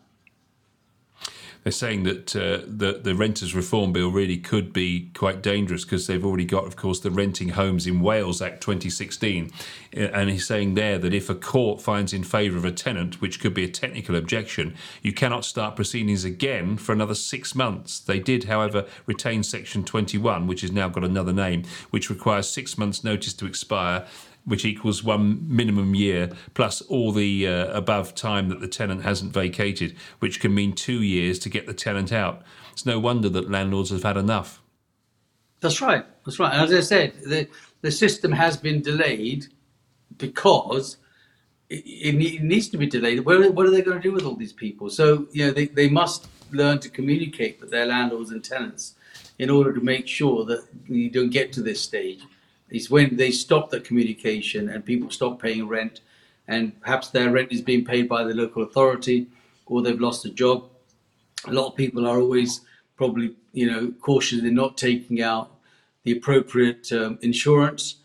they're 1.66 1.72
saying 1.72 2.04
that 2.04 2.36
uh, 2.36 2.60
the 2.64 3.00
the 3.02 3.12
renters 3.16 3.52
reform 3.52 3.92
bill 3.92 4.12
really 4.12 4.36
could 4.36 4.72
be 4.72 5.10
quite 5.14 5.42
dangerous 5.42 5.84
because 5.84 6.06
they've 6.06 6.24
already 6.24 6.44
got, 6.44 6.64
of 6.64 6.76
course, 6.76 7.00
the 7.00 7.10
Renting 7.10 7.48
Homes 7.48 7.88
in 7.88 7.98
Wales 8.00 8.40
Act 8.40 8.60
2016, 8.60 9.50
uh, 9.96 9.98
and 9.98 10.30
he's 10.30 10.46
saying 10.46 10.74
there 10.74 10.96
that 10.96 11.12
if 11.12 11.28
a 11.28 11.34
court 11.34 11.82
finds 11.82 12.12
in 12.12 12.22
favour 12.22 12.56
of 12.56 12.64
a 12.64 12.70
tenant, 12.70 13.20
which 13.20 13.40
could 13.40 13.52
be 13.52 13.64
a 13.64 13.68
technical 13.68 14.14
objection, 14.14 14.76
you 15.02 15.12
cannot 15.12 15.44
start 15.44 15.74
proceedings 15.74 16.24
again 16.24 16.76
for 16.76 16.92
another 16.92 17.16
six 17.16 17.52
months. 17.52 17.98
They 17.98 18.20
did, 18.20 18.44
however, 18.44 18.86
retain 19.06 19.42
Section 19.42 19.82
21, 19.82 20.46
which 20.46 20.60
has 20.60 20.70
now 20.70 20.88
got 20.88 21.02
another 21.02 21.32
name, 21.32 21.64
which 21.90 22.10
requires 22.10 22.48
six 22.48 22.78
months' 22.78 23.02
notice 23.02 23.34
to 23.34 23.44
expire 23.44 24.06
which 24.46 24.64
equals 24.64 25.02
one 25.02 25.44
minimum 25.46 25.94
year 25.94 26.30
plus 26.54 26.80
all 26.82 27.12
the 27.12 27.46
uh, 27.46 27.66
above 27.76 28.14
time 28.14 28.48
that 28.48 28.60
the 28.60 28.68
tenant 28.68 29.02
hasn't 29.02 29.32
vacated, 29.32 29.94
which 30.20 30.40
can 30.40 30.54
mean 30.54 30.72
two 30.72 31.02
years 31.02 31.38
to 31.40 31.50
get 31.50 31.66
the 31.66 31.74
tenant 31.74 32.12
out. 32.12 32.42
It's 32.72 32.86
no 32.86 32.98
wonder 32.98 33.28
that 33.28 33.50
landlords 33.50 33.90
have 33.90 34.04
had 34.04 34.16
enough. 34.16 34.62
That's 35.60 35.80
right. 35.80 36.04
That's 36.24 36.38
right. 36.38 36.52
And 36.52 36.62
as 36.62 36.72
I 36.72 36.80
said, 36.80 37.14
the, 37.22 37.48
the 37.82 37.90
system 37.90 38.32
has 38.32 38.56
been 38.56 38.82
delayed 38.82 39.46
because 40.16 40.98
it, 41.68 41.84
it 41.84 42.42
needs 42.42 42.68
to 42.68 42.78
be 42.78 42.86
delayed. 42.86 43.24
What, 43.24 43.36
are 43.36 43.70
they 43.70 43.82
going 43.82 43.96
to 43.96 44.02
do 44.02 44.12
with 44.12 44.24
all 44.24 44.36
these 44.36 44.52
people? 44.52 44.90
So, 44.90 45.26
you 45.32 45.46
know, 45.46 45.52
they, 45.52 45.66
they 45.66 45.88
must 45.88 46.28
learn 46.52 46.78
to 46.80 46.88
communicate 46.88 47.60
with 47.60 47.70
their 47.70 47.86
landlords 47.86 48.30
and 48.30 48.44
tenants 48.44 48.94
in 49.38 49.50
order 49.50 49.72
to 49.72 49.80
make 49.80 50.06
sure 50.06 50.44
that 50.44 50.64
you 50.86 51.10
don't 51.10 51.30
get 51.30 51.52
to 51.54 51.62
this 51.62 51.80
stage. 51.80 52.22
It's 52.70 52.90
when 52.90 53.16
they 53.16 53.30
stop 53.30 53.70
that 53.70 53.84
communication 53.84 54.68
and 54.68 54.84
people 54.84 55.10
stop 55.10 55.40
paying 55.40 55.68
rent, 55.68 56.00
and 56.48 56.78
perhaps 56.80 57.08
their 57.08 57.30
rent 57.30 57.52
is 57.52 57.60
being 57.60 57.84
paid 57.84 58.08
by 58.08 58.24
the 58.24 58.34
local 58.34 58.62
authority, 58.62 59.26
or 59.66 59.82
they've 59.82 60.00
lost 60.00 60.24
a 60.24 60.30
job. 60.30 60.68
A 61.46 61.52
lot 61.52 61.68
of 61.68 61.76
people 61.76 62.06
are 62.06 62.20
always 62.20 62.60
probably, 62.96 63.36
you 63.52 63.70
know, 63.70 63.92
cautious 64.00 64.42
in 64.42 64.54
not 64.54 64.76
taking 64.76 65.22
out 65.22 65.50
the 66.04 66.12
appropriate 66.12 66.90
um, 66.92 67.18
insurance 67.22 67.96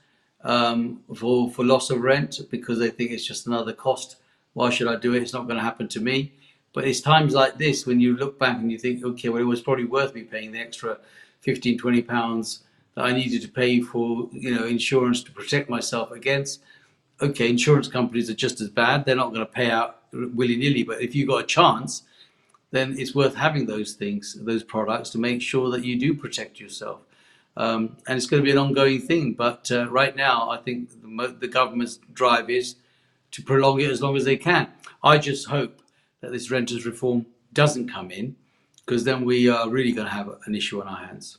um, 0.44 1.02
for 1.16 1.52
for 1.52 1.64
loss 1.64 1.90
of 1.90 2.02
rent 2.02 2.40
because 2.50 2.80
they 2.80 2.90
think 2.90 3.12
it's 3.12 3.26
just 3.26 3.48
another 3.48 3.74
cost. 3.74 4.18
Why 4.54 4.70
should 4.70 4.88
I 4.88 4.96
do 4.96 5.14
it? 5.14 5.22
It's 5.22 5.34
not 5.34 5.46
going 5.48 5.58
to 5.58 5.64
happen 5.64 5.88
to 5.90 6.02
me. 6.02 6.34
But 6.74 6.86
it's 6.86 7.02
times 7.02 7.34
like 7.34 7.58
this 7.58 7.86
when 7.86 8.00
you 8.00 8.16
look 8.16 8.40
back 8.40 8.58
and 8.58 8.72
you 8.72 8.78
think, 8.78 9.04
okay, 9.04 9.30
well, 9.30 9.42
it 9.42 9.46
was 9.46 9.62
probably 9.62 9.86
worth 9.86 10.16
me 10.16 10.24
paying 10.24 10.52
the 10.52 10.60
extra 10.60 11.00
15, 11.42 11.78
20 11.78 12.02
pounds 12.04 12.64
that 12.96 13.06
I 13.06 13.14
needed 13.14 13.42
to 13.44 13.48
pay 13.48 13.82
for, 13.82 14.30
you 14.32 14.54
know, 14.54 14.66
insurance 14.66 15.24
to 15.24 15.32
protect 15.32 15.70
myself 15.70 16.12
against. 16.12 16.62
Okay, 17.22 17.50
insurance 17.50 17.88
companies 17.88 18.30
are 18.30 18.36
just 18.36 18.62
as 18.62 18.70
bad. 18.70 19.06
They're 19.06 19.16
not 19.16 19.34
going 19.34 19.46
to 19.46 19.52
pay 19.52 19.70
out 19.70 20.02
willy 20.12 20.58
nilly. 20.58 20.84
But 20.84 21.02
if 21.02 21.16
you've 21.16 21.30
got 21.30 21.44
a 21.44 21.48
chance, 21.48 22.04
then 22.72 22.96
it's 22.98 23.14
worth 23.14 23.36
having 23.36 23.66
those 23.66 23.94
things, 23.94 24.38
those 24.42 24.64
products, 24.64 25.10
to 25.12 25.18
make 25.18 25.42
sure 25.42 25.70
that 25.72 25.86
you 25.86 26.00
do 26.00 26.14
protect 26.14 26.60
yourself. 26.60 27.02
Um, 27.58 27.98
and 28.08 28.18
it's 28.18 28.28
going 28.28 28.42
to 28.42 28.46
be 28.46 28.52
an 28.52 28.58
ongoing 28.58 29.02
thing. 29.02 29.34
But 29.34 29.70
uh, 29.72 29.90
right 29.90 30.16
now, 30.16 30.50
I 30.50 30.58
think 30.58 30.90
the, 30.90 31.36
the 31.40 31.48
government's 31.48 32.00
drive 32.14 32.50
is 32.50 32.76
to 33.32 33.42
prolong 33.42 33.80
it 33.82 33.92
as 33.92 34.02
long 34.02 34.16
as 34.18 34.26
they 34.26 34.38
can. 34.38 34.68
I 35.04 35.18
just 35.18 35.48
hope 35.48 35.82
that 36.22 36.32
this 36.32 36.50
renters 36.52 36.86
reform 36.86 37.26
doesn't 37.54 37.90
come 37.90 38.12
in, 38.12 38.36
because 38.86 39.04
then 39.04 39.26
we 39.26 39.50
are 39.50 39.70
really 39.70 39.92
going 39.92 40.08
to 40.08 40.14
have 40.14 40.30
an 40.46 40.56
issue 40.56 40.82
on 40.82 40.88
our 40.88 41.06
hands. 41.06 41.38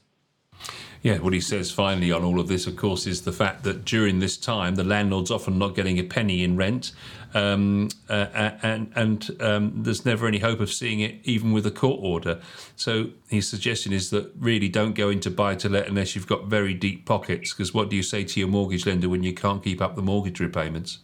Yeah, 1.02 1.18
what 1.18 1.32
he 1.32 1.40
says 1.40 1.72
finally 1.72 2.12
on 2.12 2.22
all 2.22 2.38
of 2.38 2.46
this, 2.46 2.68
of 2.68 2.76
course, 2.76 3.08
is 3.08 3.22
the 3.22 3.32
fact 3.32 3.64
that 3.64 3.84
during 3.84 4.20
this 4.20 4.36
time, 4.36 4.76
the 4.76 4.84
landlord's 4.84 5.32
often 5.32 5.58
not 5.58 5.74
getting 5.74 5.98
a 5.98 6.04
penny 6.04 6.44
in 6.44 6.56
rent, 6.56 6.92
um, 7.34 7.88
uh, 8.08 8.26
and 8.62 8.92
and 8.94 9.30
um, 9.40 9.72
there's 9.82 10.06
never 10.06 10.28
any 10.28 10.38
hope 10.38 10.60
of 10.60 10.72
seeing 10.72 11.00
it 11.00 11.16
even 11.24 11.50
with 11.50 11.66
a 11.66 11.72
court 11.72 11.98
order. 12.00 12.40
So 12.76 13.10
his 13.28 13.48
suggestion 13.48 13.92
is 13.92 14.10
that 14.10 14.30
really 14.38 14.68
don't 14.68 14.94
go 14.94 15.08
into 15.10 15.28
buy 15.28 15.56
to 15.56 15.68
let 15.68 15.88
unless 15.88 16.14
you've 16.14 16.28
got 16.28 16.44
very 16.44 16.72
deep 16.72 17.04
pockets, 17.04 17.52
because 17.52 17.74
what 17.74 17.90
do 17.90 17.96
you 17.96 18.04
say 18.04 18.22
to 18.22 18.38
your 18.38 18.48
mortgage 18.48 18.86
lender 18.86 19.08
when 19.08 19.24
you 19.24 19.34
can't 19.34 19.62
keep 19.64 19.82
up 19.82 19.96
the 19.96 20.02
mortgage 20.02 20.38
repayments? 20.38 20.98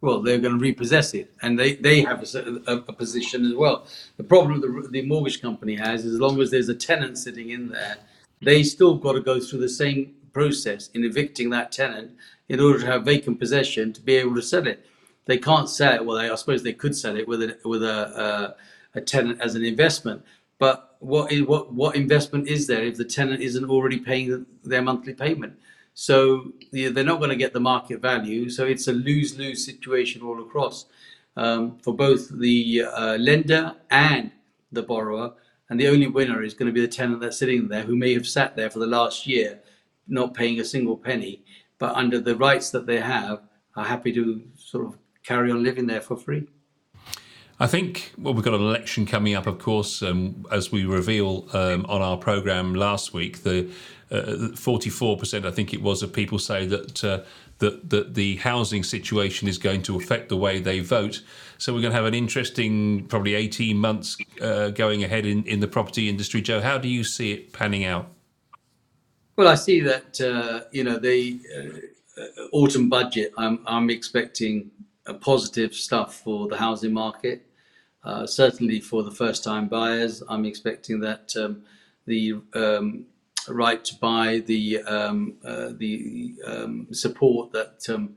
well, 0.00 0.22
they're 0.22 0.38
going 0.38 0.56
to 0.56 0.60
repossess 0.60 1.12
it, 1.14 1.32
and 1.42 1.58
they, 1.58 1.74
they 1.74 2.02
have 2.02 2.22
a, 2.22 2.60
a, 2.66 2.76
a 2.76 2.92
position 2.92 3.44
as 3.44 3.54
well. 3.54 3.86
The 4.16 4.24
problem 4.24 4.60
the, 4.60 4.88
the 4.90 5.02
mortgage 5.02 5.42
company 5.42 5.74
has 5.74 6.04
is 6.04 6.14
as 6.14 6.20
long 6.20 6.40
as 6.40 6.50
there's 6.50 6.68
a 6.68 6.74
tenant 6.74 7.18
sitting 7.18 7.50
in 7.50 7.68
there, 7.68 7.96
they 8.40 8.62
still 8.62 8.96
got 8.96 9.12
to 9.12 9.20
go 9.20 9.40
through 9.40 9.60
the 9.60 9.68
same 9.68 10.14
process 10.32 10.88
in 10.94 11.04
evicting 11.04 11.50
that 11.50 11.72
tenant 11.72 12.12
in 12.48 12.60
order 12.60 12.78
to 12.80 12.86
have 12.86 13.04
vacant 13.04 13.38
possession 13.38 13.92
to 13.92 14.00
be 14.00 14.16
able 14.16 14.34
to 14.34 14.42
sell 14.42 14.66
it. 14.66 14.86
They 15.26 15.38
can't 15.38 15.68
sell 15.68 15.94
it. 15.94 16.04
Well, 16.04 16.16
they, 16.16 16.30
I 16.30 16.34
suppose 16.36 16.62
they 16.62 16.72
could 16.72 16.96
sell 16.96 17.16
it 17.16 17.28
with 17.28 17.42
a 17.42 17.58
with 17.64 17.82
a, 17.82 18.56
a, 18.94 18.98
a 18.98 19.00
tenant 19.00 19.40
as 19.40 19.54
an 19.54 19.64
investment. 19.64 20.22
But 20.58 20.96
what 21.00 21.30
is 21.30 21.42
what 21.42 21.72
what 21.72 21.96
investment 21.96 22.48
is 22.48 22.66
there 22.66 22.84
if 22.84 22.96
the 22.96 23.04
tenant 23.04 23.42
isn't 23.42 23.68
already 23.68 23.98
paying 23.98 24.46
their 24.64 24.82
monthly 24.82 25.14
payment? 25.14 25.58
So 25.94 26.52
they're 26.72 27.04
not 27.04 27.18
going 27.18 27.30
to 27.30 27.36
get 27.36 27.52
the 27.52 27.60
market 27.60 28.00
value. 28.00 28.48
So 28.50 28.64
it's 28.64 28.86
a 28.86 28.92
lose 28.92 29.36
lose 29.36 29.64
situation 29.64 30.22
all 30.22 30.40
across 30.40 30.86
um, 31.36 31.78
for 31.80 31.92
both 31.92 32.28
the 32.30 32.82
uh, 32.82 33.16
lender 33.16 33.74
and 33.90 34.30
the 34.70 34.82
borrower 34.82 35.32
and 35.70 35.78
the 35.78 35.88
only 35.88 36.06
winner 36.06 36.42
is 36.42 36.54
going 36.54 36.66
to 36.66 36.72
be 36.72 36.80
the 36.80 36.88
tenant 36.88 37.20
that's 37.20 37.38
sitting 37.38 37.68
there 37.68 37.82
who 37.82 37.96
may 37.96 38.14
have 38.14 38.26
sat 38.26 38.56
there 38.56 38.70
for 38.70 38.78
the 38.78 38.86
last 38.86 39.26
year 39.26 39.60
not 40.06 40.34
paying 40.34 40.58
a 40.60 40.64
single 40.64 40.96
penny 40.96 41.44
but 41.78 41.94
under 41.94 42.18
the 42.18 42.36
rights 42.36 42.70
that 42.70 42.86
they 42.86 43.00
have 43.00 43.42
are 43.76 43.84
happy 43.84 44.12
to 44.12 44.42
sort 44.56 44.84
of 44.84 44.98
carry 45.22 45.50
on 45.50 45.62
living 45.62 45.86
there 45.86 46.00
for 46.00 46.16
free 46.16 46.46
I 47.60 47.66
think 47.66 48.12
well, 48.16 48.34
we've 48.34 48.44
got 48.44 48.54
an 48.54 48.60
election 48.60 49.04
coming 49.04 49.34
up, 49.34 49.46
of 49.46 49.58
course, 49.58 50.00
um, 50.02 50.46
as 50.50 50.70
we 50.70 50.84
reveal 50.84 51.48
um, 51.52 51.86
on 51.88 52.00
our 52.02 52.16
program 52.16 52.74
last 52.74 53.12
week. 53.12 53.42
The 53.42 53.68
uh, 54.12 54.54
forty-four 54.54 55.16
percent, 55.16 55.44
I 55.44 55.50
think 55.50 55.74
it 55.74 55.82
was, 55.82 56.02
of 56.02 56.12
people 56.12 56.38
say 56.38 56.66
that 56.66 57.02
uh, 57.02 57.24
that 57.58 57.90
that 57.90 58.14
the 58.14 58.36
housing 58.36 58.84
situation 58.84 59.48
is 59.48 59.58
going 59.58 59.82
to 59.82 59.96
affect 59.96 60.28
the 60.28 60.36
way 60.36 60.60
they 60.60 60.80
vote. 60.80 61.22
So 61.58 61.74
we're 61.74 61.80
going 61.80 61.92
to 61.92 61.96
have 61.96 62.06
an 62.06 62.14
interesting, 62.14 63.06
probably 63.06 63.34
eighteen 63.34 63.76
months 63.76 64.16
uh, 64.40 64.70
going 64.70 65.02
ahead 65.02 65.26
in, 65.26 65.44
in 65.44 65.60
the 65.60 65.68
property 65.68 66.08
industry. 66.08 66.40
Joe, 66.40 66.60
how 66.60 66.78
do 66.78 66.88
you 66.88 67.02
see 67.02 67.32
it 67.32 67.52
panning 67.52 67.84
out? 67.84 68.06
Well, 69.36 69.48
I 69.48 69.56
see 69.56 69.80
that 69.80 70.20
uh, 70.20 70.68
you 70.72 70.84
know 70.84 70.98
the 70.98 71.40
uh, 72.16 72.42
autumn 72.52 72.88
budget. 72.88 73.32
I'm 73.36 73.58
I'm 73.66 73.90
expecting 73.90 74.70
positive 75.20 75.74
stuff 75.74 76.20
for 76.20 76.48
the 76.48 76.56
housing 76.56 76.92
market. 76.92 77.46
Uh, 78.04 78.26
certainly 78.26 78.80
for 78.80 79.02
the 79.02 79.10
first-time 79.10 79.66
buyers, 79.68 80.22
I'm 80.28 80.44
expecting 80.44 81.00
that 81.00 81.32
um, 81.36 81.62
the 82.06 82.34
um, 82.54 83.06
right 83.48 83.84
to 83.84 83.94
buy, 83.96 84.42
the 84.46 84.82
um, 84.82 85.34
uh, 85.44 85.70
the 85.76 86.34
um, 86.46 86.86
support 86.92 87.52
that 87.52 87.82
um, 87.88 88.16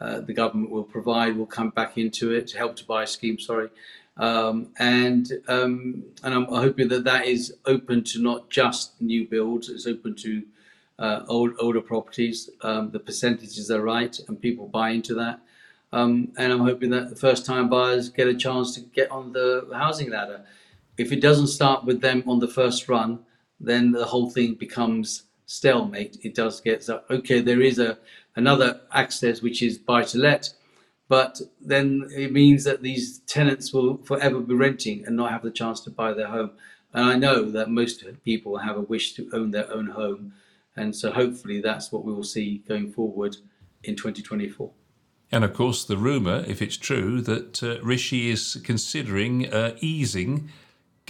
uh, 0.00 0.20
the 0.20 0.32
government 0.32 0.70
will 0.70 0.84
provide 0.84 1.36
will 1.36 1.46
come 1.46 1.70
back 1.70 1.98
into 1.98 2.32
it. 2.32 2.46
To 2.48 2.58
help 2.58 2.76
to 2.76 2.84
buy 2.84 3.04
scheme, 3.04 3.38
sorry, 3.38 3.68
um, 4.16 4.68
and 4.78 5.30
um, 5.48 6.04
and 6.22 6.34
I'm 6.34 6.44
hoping 6.46 6.88
that 6.88 7.04
that 7.04 7.26
is 7.26 7.54
open 7.66 8.04
to 8.04 8.22
not 8.22 8.50
just 8.50 9.00
new 9.00 9.26
builds. 9.26 9.68
It's 9.68 9.86
open 9.86 10.14
to 10.16 10.42
uh, 10.98 11.20
old 11.28 11.52
older 11.58 11.80
properties. 11.80 12.50
Um, 12.62 12.90
the 12.90 13.00
percentages 13.00 13.70
are 13.70 13.82
right, 13.82 14.18
and 14.28 14.40
people 14.40 14.68
buy 14.68 14.90
into 14.90 15.14
that. 15.14 15.40
and 15.92 16.32
I'm 16.38 16.60
hoping 16.60 16.90
that 16.90 17.10
the 17.10 17.16
first-time 17.16 17.68
buyers 17.68 18.08
get 18.10 18.28
a 18.28 18.34
chance 18.34 18.74
to 18.74 18.80
get 18.80 19.10
on 19.10 19.32
the 19.32 19.68
housing 19.72 20.10
ladder. 20.10 20.44
If 20.96 21.12
it 21.12 21.20
doesn't 21.20 21.46
start 21.48 21.84
with 21.84 22.00
them 22.00 22.24
on 22.26 22.40
the 22.40 22.48
first 22.48 22.88
run, 22.88 23.20
then 23.60 23.92
the 23.92 24.04
whole 24.04 24.30
thing 24.30 24.54
becomes 24.54 25.24
stalemate. 25.46 26.18
It 26.22 26.34
does 26.34 26.60
get 26.60 26.88
okay. 27.10 27.40
There 27.40 27.62
is 27.62 27.78
a 27.78 27.98
another 28.38 28.80
access 28.92 29.42
which 29.42 29.60
is 29.62 29.76
buy 29.76 30.04
to 30.04 30.16
let, 30.16 30.54
but 31.08 31.40
then 31.60 32.08
it 32.14 32.32
means 32.32 32.62
that 32.64 32.82
these 32.82 33.18
tenants 33.20 33.72
will 33.72 33.96
forever 33.98 34.38
be 34.40 34.54
renting 34.54 35.04
and 35.04 35.16
not 35.16 35.32
have 35.32 35.42
the 35.42 35.50
chance 35.50 35.80
to 35.80 35.90
buy 35.90 36.12
their 36.12 36.28
home. 36.28 36.52
And 36.94 37.04
I 37.04 37.16
know 37.16 37.50
that 37.50 37.68
most 37.68 38.04
people 38.24 38.58
have 38.58 38.76
a 38.76 38.80
wish 38.80 39.14
to 39.14 39.28
own 39.32 39.50
their 39.50 39.70
own 39.72 39.88
home, 39.88 40.34
and 40.76 40.94
so 40.94 41.10
hopefully 41.10 41.60
that's 41.60 41.90
what 41.90 42.04
we 42.04 42.12
will 42.12 42.22
see 42.22 42.62
going 42.68 42.92
forward 42.92 43.36
in 43.82 43.96
2024. 43.96 44.70
And 45.32 45.44
of 45.44 45.52
course, 45.52 45.84
the 45.84 45.98
rumour, 45.98 46.44
if 46.46 46.62
it's 46.62 46.76
true, 46.76 47.20
that 47.22 47.62
uh, 47.62 47.80
Rishi 47.82 48.30
is 48.30 48.58
considering 48.64 49.52
uh, 49.52 49.76
easing 49.80 50.48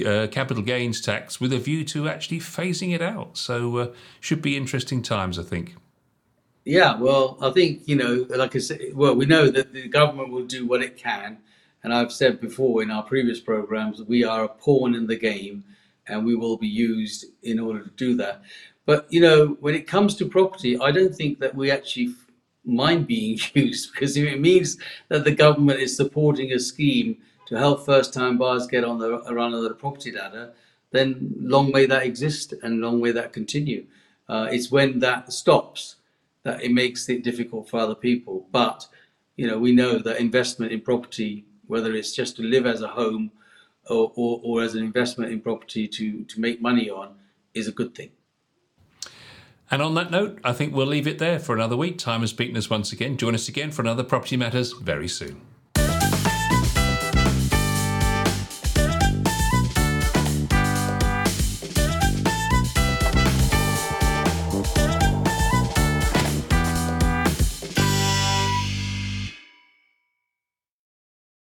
uh, 0.04 0.26
capital 0.30 0.62
gains 0.62 1.00
tax 1.00 1.40
with 1.40 1.52
a 1.52 1.58
view 1.58 1.84
to 1.84 2.08
actually 2.08 2.40
phasing 2.40 2.92
it 2.94 3.02
out. 3.02 3.36
So, 3.36 3.76
uh, 3.76 3.86
should 4.18 4.42
be 4.42 4.56
interesting 4.56 5.02
times, 5.02 5.38
I 5.38 5.42
think. 5.42 5.76
Yeah, 6.68 6.98
well, 6.98 7.38
I 7.40 7.48
think, 7.48 7.88
you 7.88 7.96
know, 7.96 8.26
like 8.28 8.54
I 8.54 8.58
said, 8.58 8.90
well, 8.92 9.14
we 9.14 9.24
know 9.24 9.50
that 9.50 9.72
the 9.72 9.88
government 9.88 10.30
will 10.30 10.44
do 10.44 10.66
what 10.66 10.82
it 10.82 10.98
can. 10.98 11.38
And 11.82 11.94
I've 11.94 12.12
said 12.12 12.42
before 12.42 12.82
in 12.82 12.90
our 12.90 13.02
previous 13.02 13.40
programs, 13.40 14.02
we 14.02 14.22
are 14.22 14.44
a 14.44 14.48
pawn 14.50 14.94
in 14.94 15.06
the 15.06 15.16
game 15.16 15.64
and 16.08 16.26
we 16.26 16.36
will 16.36 16.58
be 16.58 16.68
used 16.68 17.24
in 17.42 17.58
order 17.58 17.84
to 17.84 17.90
do 17.96 18.14
that. 18.16 18.42
But, 18.84 19.06
you 19.08 19.22
know, 19.22 19.56
when 19.60 19.74
it 19.74 19.86
comes 19.86 20.14
to 20.16 20.28
property, 20.28 20.78
I 20.78 20.90
don't 20.90 21.14
think 21.14 21.38
that 21.38 21.54
we 21.54 21.70
actually 21.70 22.14
mind 22.66 23.06
being 23.06 23.38
used 23.54 23.94
because 23.94 24.14
if 24.18 24.30
it 24.30 24.38
means 24.38 24.76
that 25.08 25.24
the 25.24 25.34
government 25.34 25.80
is 25.80 25.96
supporting 25.96 26.52
a 26.52 26.60
scheme 26.60 27.16
to 27.46 27.56
help 27.56 27.86
first 27.86 28.12
time 28.12 28.36
buyers 28.36 28.66
get 28.66 28.84
on 28.84 28.98
the 28.98 29.20
run 29.32 29.54
of 29.54 29.62
the 29.62 29.72
property 29.72 30.12
ladder, 30.12 30.52
then 30.90 31.34
long 31.40 31.72
may 31.72 31.86
that 31.86 32.02
exist 32.02 32.52
and 32.62 32.82
long 32.82 33.00
may 33.00 33.12
that 33.12 33.32
continue. 33.32 33.86
Uh, 34.28 34.48
it's 34.50 34.70
when 34.70 34.98
that 34.98 35.32
stops 35.32 35.94
that 36.44 36.62
it 36.62 36.72
makes 36.72 37.08
it 37.08 37.24
difficult 37.24 37.68
for 37.68 37.78
other 37.78 37.94
people. 37.94 38.46
But 38.50 38.86
you 39.36 39.46
know, 39.46 39.58
we 39.58 39.72
know 39.72 39.98
that 39.98 40.18
investment 40.18 40.72
in 40.72 40.80
property, 40.80 41.46
whether 41.66 41.94
it's 41.94 42.12
just 42.12 42.36
to 42.36 42.42
live 42.42 42.66
as 42.66 42.82
a 42.82 42.88
home 42.88 43.30
or, 43.88 44.12
or, 44.16 44.40
or 44.42 44.62
as 44.62 44.74
an 44.74 44.82
investment 44.82 45.32
in 45.32 45.40
property 45.40 45.86
to, 45.86 46.24
to 46.24 46.40
make 46.40 46.60
money 46.60 46.90
on, 46.90 47.14
is 47.54 47.68
a 47.68 47.72
good 47.72 47.94
thing. 47.94 48.10
And 49.70 49.82
on 49.82 49.94
that 49.94 50.10
note, 50.10 50.38
I 50.42 50.52
think 50.52 50.74
we'll 50.74 50.86
leave 50.86 51.06
it 51.06 51.18
there 51.18 51.38
for 51.38 51.54
another 51.54 51.76
week. 51.76 51.98
Time 51.98 52.22
has 52.22 52.32
beaten 52.32 52.56
us 52.56 52.70
once 52.70 52.90
again. 52.90 53.16
Join 53.16 53.34
us 53.34 53.48
again 53.48 53.70
for 53.70 53.82
another 53.82 54.02
Property 54.02 54.36
Matters 54.36 54.72
very 54.72 55.08
soon. 55.08 55.40